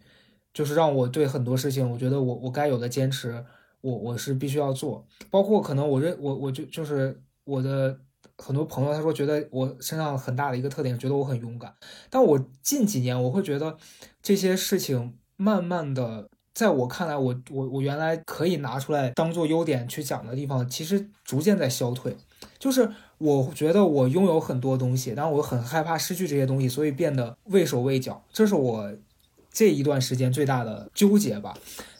[0.55, 3.45] 就是让我对很多事情，我觉得我我该有的坚持，
[3.81, 5.05] 我我是必须要做。
[5.29, 7.99] 包括可能我认我我就就是我的
[8.39, 11.75] 很多朋友，他说觉得我身上很大的一个特点，觉得我很勇敢。
[12.09, 13.77] 但我近几年，我会觉得
[14.23, 22.17] 这些事情慢慢的在我看来，我我我原来可以拿出来当做优点去讲的地方，其实逐渐在消退。
[22.59, 28.23] 就是我觉得我拥有很多东西，但我很害怕失去这些东西，所以变得畏手畏脚。
[28.33, 28.93] 这是我
[29.51, 31.57] 这一段时间最大的纠结吧。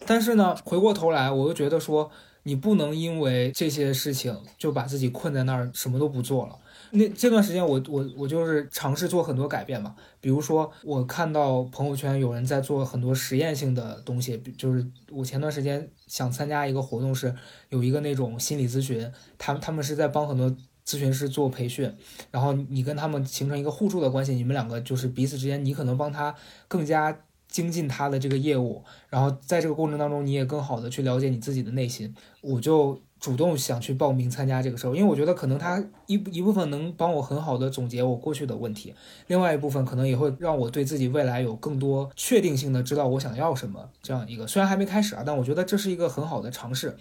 [0.07, 2.11] 但是呢，回过头来，我又觉得说，
[2.45, 6.57] 你不能因为这些事情就把自己困在那儿，什么都不做了。
[6.91, 9.95] 那这段时间，我我我就是尝试做很多改变嘛。
[10.21, 17.35] 比如说，我看到朋友圈有人在做很多实验性的东西，就是我前段时间想参加一个活动，是
[17.69, 20.51] 有一个那种心理咨询，他们他们是在帮很多
[20.87, 21.93] 咨询师做培训，
[22.31, 26.35] 然后你跟他们形成一个互助的关系，你们两个就是彼此之间，你可能帮他
[26.69, 27.17] 更加
[27.49, 32.15] 精进他的这个业务，然后在这个过程当中，你也更好的去了解你自己的内心。
[32.41, 33.01] 我就。
[33.19, 38.95] 主动想去报名参加这个时候，因为我觉得可能他一一部分能帮我很好的总结我过去的问题，
[39.27, 46.97] 另外一部分可能也会让我对自己未来有更多确定性的知道我想要什么这样一个，虽然还没开始啊，但我觉得这是一个很好的尝试。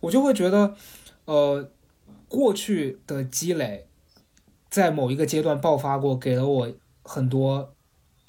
[0.00, 0.74] 我就会觉得，
[1.24, 1.68] 呃，
[2.28, 3.88] 过去的积累
[4.70, 7.74] 在某一个阶段爆发过，给了我很多，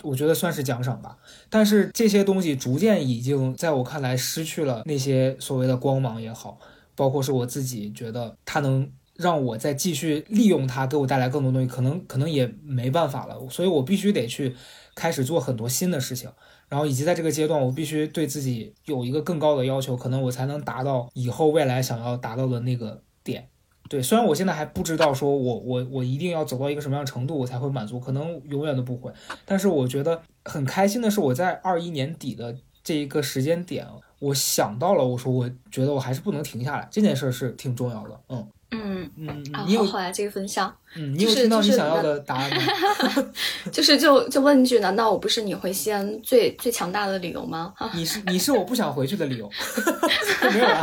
[0.01, 1.19] 我觉得算是奖赏吧。
[1.47, 6.57] 但是这些东西逐渐已经在我看来失去了那些所谓的光芒也好。
[6.99, 14.53] 包括是我自己觉得它能让我再继续利用它，给我带来更多东西，可能可能也没办法了，所以我必须得去
[14.95, 16.29] 开始做很多新的事情，
[16.67, 23.47] 然后以及在这个阶段，我必须对自己有一个更高的要求，可能我才能达到以后未来想要达到的那个点。
[23.89, 29.11] 对，虽然我现在还不知道说我我我一定要走到一个什么样程度我才会满足，可能永远都不会，
[29.45, 33.85] 但是我觉得很开心的是我在二一年底的这一个时间点。
[34.19, 38.19] 我想到了，我说我觉得我还是不能停下来，这件事是挺重要的。
[38.27, 42.61] 嗯嗯嗯，你有后来这个分享，嗯， 你有听到你想要的答案吗？
[43.71, 47.73] 就是就就问一句，难道我不是你回西安最最强大的理由吗？
[47.95, 49.49] 你是你是我不想回去的理由，
[50.53, 50.81] 没有啊。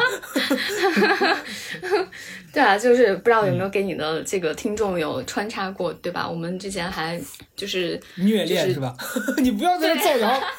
[2.57, 6.27] 对啊，就是不知道有没有给你的这个听众有穿插过，对吧？
[6.27, 7.21] 我们之前还
[7.55, 8.97] 就是虐恋是吧？
[9.37, 10.41] 你不要在这造谣。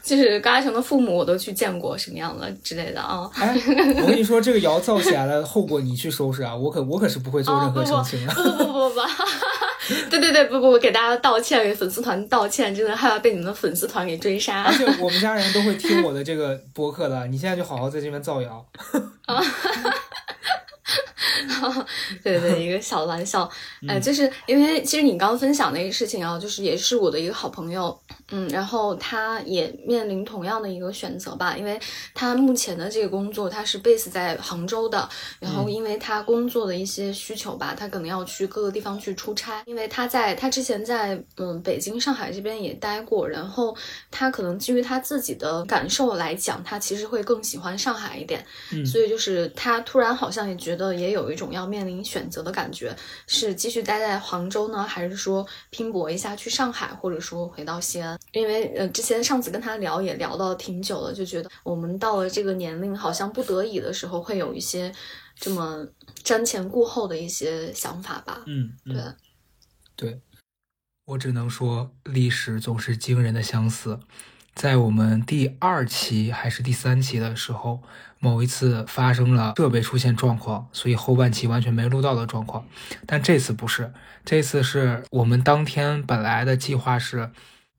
[0.00, 3.28] 就是高嘉诚的父母，我都去见过什么样的之类的啊！
[3.34, 3.52] 哎，
[4.00, 6.54] 我跟你说，这个谣造起来了，后果你去收拾啊！
[6.54, 8.32] 我可我可是不会做任何澄清的。
[8.38, 9.00] 不不不不不，
[10.10, 14.62] 对对对，不不，给大家道歉，给粉丝团道歉，真的害怕被你们的粉丝团给追杀。
[14.62, 18.66] 而且我们家人都会听我的这个播客的，你现在就好好在这边造谣。
[22.22, 23.48] 对对，一个小玩笑，
[23.86, 27.98] 哎， 就是因为其实你刚刚分享那个事情啊，就是也是我的一个好朋友，
[28.30, 31.80] 嗯，然后他也面临同样的一个选择吧，因为
[32.14, 35.08] 他目前的这个工作他是 base 在杭州的，
[35.40, 43.74] 然后因为他工作的一些需求吧，他可能要去各个地方去出差，因为他在他之前在嗯北京、上海这边也待过，然后
[44.10, 52.94] 他可能基于他自己的感受来讲，他其实会更喜欢上海一点，嗯，所以就是他突然好像也觉得也有一种要面临选择的感觉，
[53.26, 58.17] 是继续待在杭州呢，还是说拼搏一下去上海，或者说回到西安？
[58.32, 64.92] 因为呃，之前上次跟他聊也聊到挺久了，就觉得我们到了这个年龄，好像不得已的时候会有一些
[65.34, 65.86] 这么
[66.22, 68.42] 瞻前顾后的一些想法吧。
[68.46, 69.02] 嗯，对，
[69.96, 70.20] 对，
[71.06, 73.98] 我只能说历史总是惊人的相似。
[74.54, 77.80] 在我们第二期还是第三期的时候，
[78.18, 82.66] 某一次发生了设备出现状况，所以后半期完全没录到的状况。
[83.06, 83.92] 但这次不是，
[84.24, 87.30] 这次是我们当天本来的计划是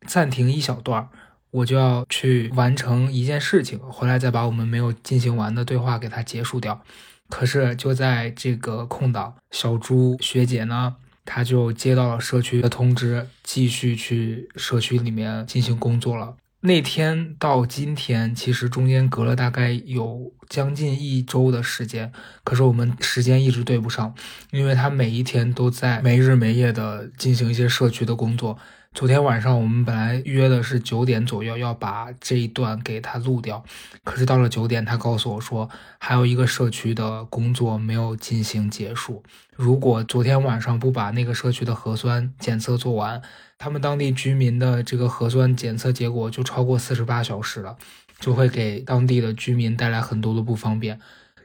[0.07, 1.09] 暂停一小段儿，
[1.51, 6.81] 我就要去完成一件事情，回来再把我们没有进行完的对话给它结束掉。
[7.29, 10.95] 可是就在这个空档，小朱学姐呢，
[11.25, 16.35] 她就接到了社区的通知，继续去社区里面进行工作了。
[16.61, 22.11] 那天到今天，其实中间隔了大概有将近一周的时间，
[22.43, 24.13] 可是我们时间一直对不上，
[24.51, 28.57] 因为他每一天都在没日没夜的进行一些社区的工作。
[28.91, 33.63] 昨天晚上我们本来约的是九点左右要把这一段给他录掉，
[34.03, 35.69] 可是到了九点，他告诉我说
[35.99, 39.23] 还有一个社区的工作没有进行结束。
[39.55, 43.21] 如果昨天晚上不把那个社区的核酸检测做完，
[43.57, 47.77] 他们当地居民的这个核酸检测结果就超过四十八小时了，
[48.19, 50.99] 就会给当地的居民带来很多的不方便。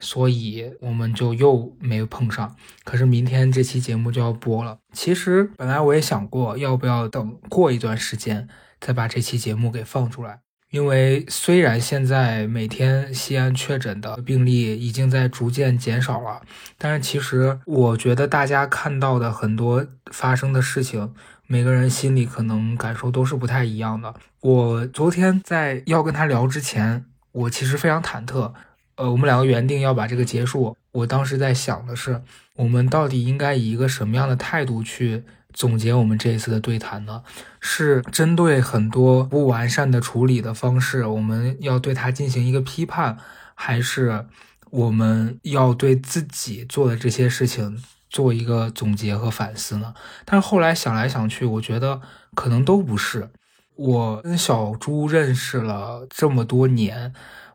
[0.05, 4.79] 所以我们就又没碰上，可是明天这期节目就要播了。
[4.93, 8.47] 其实本来我也想过，要不要等过一段时间
[8.79, 10.41] 再把这期节目给放出来。
[10.71, 16.43] 因为虽然现在每天西安确诊的病例已经在逐渐减少了，
[16.77, 21.15] 但是其实我觉得大家看到的很多发生的事情，
[21.47, 24.13] 每个人心里可能感受都是不太一样的。
[24.41, 28.53] 我昨天在要跟他聊之前，我其实非常忐忑。
[28.97, 32.23] 呃，我们两个原定要把这个结束，我当时在想的是，
[32.55, 37.23] 我们到底应该以一个什么样的态度去总结我们这一次的对谈呢？
[37.61, 43.19] 是针对很多不完善的处理的方式，我们要对它进行一个批判，
[43.55, 44.27] 还是
[44.71, 49.93] 我们要对自己做的这些事情做一个总结和反思呢？
[50.25, 52.01] 但是后来想来想去，我觉得
[52.35, 53.31] 可能都不是。
[53.77, 57.13] 我跟小朱认识了这么多年。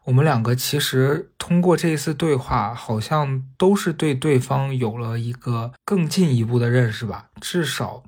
[0.10, 7.28] 我们两个其实通过这一次对话，好像都是对对方有了一个更进一步的认识吧。
[7.40, 8.04] 至少，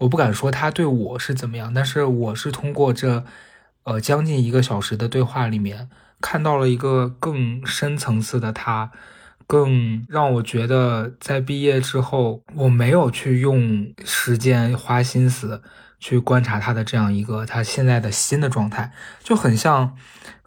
[0.00, 3.24] 我不敢说他对我是怎么样，但是我是通过这，
[3.84, 5.88] 呃，将近一个小时的对话里面，
[6.20, 8.90] 看到了一个更深层次的他，
[9.46, 15.62] 更让我觉得在毕业之后，我没有去用时间花心思
[16.00, 18.90] 去观察他的这样一个他现在的新的状态，
[19.22, 19.96] 就很像。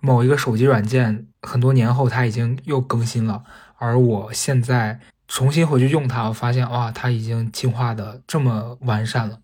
[0.02, 3.44] 某一个手机软件，很多年后它已经又更新了，
[3.78, 9.40] 而我现在重新回去用它，我发现哇，它已经进化的这么完善了，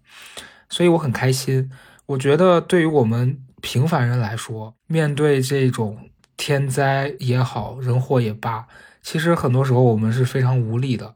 [0.70, 1.70] 所以我很开心。
[2.08, 8.68] 我觉得对于我们平凡人来说，面对这种天灾也好，人祸也罢，
[9.02, 11.16] 其实很多时候我们是非常无力的。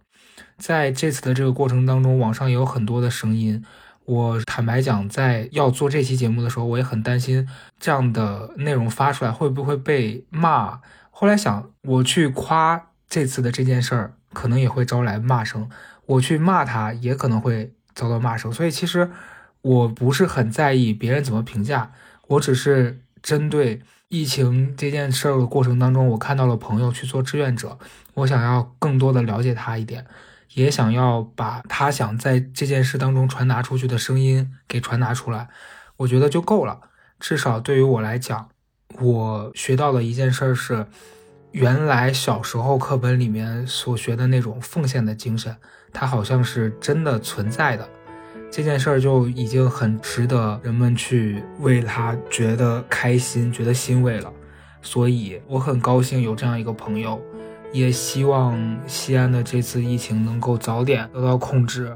[0.58, 3.64] 在这次的这个过程当中，网上也有很多的声音。
[4.10, 7.48] 我坦白讲，在要做这期节目的时候，我也很担心
[7.80, 10.80] 这样的内容发出来会不会被骂。
[11.12, 15.70] 后来想，我去夸这次的这件事儿，可能也会招来骂声；
[16.08, 18.52] 我去骂他，也可能会遭到骂声。
[18.52, 19.12] 所以其实
[19.62, 21.92] 我不是很在意别人怎么评价，
[22.30, 27.78] 我只是针对疫情这件事儿的过程当中，我看到了朋友去做志愿者，
[28.16, 30.04] 我想要更多的了解他一点。
[30.54, 35.50] 也想要把他想在这件事当中传达出去的声音给传达出来，
[35.98, 36.82] 我觉得就够了。
[37.20, 38.50] 至少对于我来讲，
[39.00, 40.88] 我学到的一件事是，
[41.52, 45.56] 原来小时候课本里面所学的那种奉献的精神，
[45.94, 47.88] 它好像是真的存在的。
[48.52, 54.34] 这件事儿就已经很值得人们去为他觉得开心、觉得欣慰了。
[54.82, 57.22] 所以我很高兴有这样一个朋友。
[57.72, 58.58] 也希望
[58.88, 61.96] 西安的这次疫情能够早点得到控制，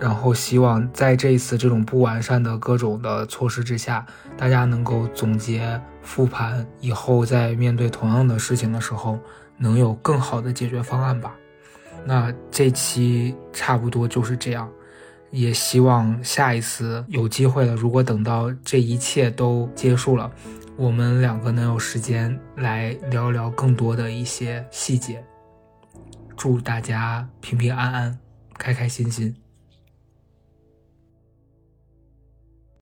[0.00, 4.04] 然后希望在这一次这种不完善的各种的措施之下，
[4.36, 9.18] 大家能够总结复盘，以后在面对同样的事情的时候，
[9.56, 11.34] 能有更好的解决方案吧。
[12.04, 14.68] 那这期差不多就是这样，
[15.30, 20.30] 也希望下一次有机会了，如果等到这一切都结束了。
[20.76, 25.24] 我们两个能有时间来聊聊更多的一些细节。
[26.36, 28.18] 祝大家平平安安，
[28.58, 29.43] 开开心心。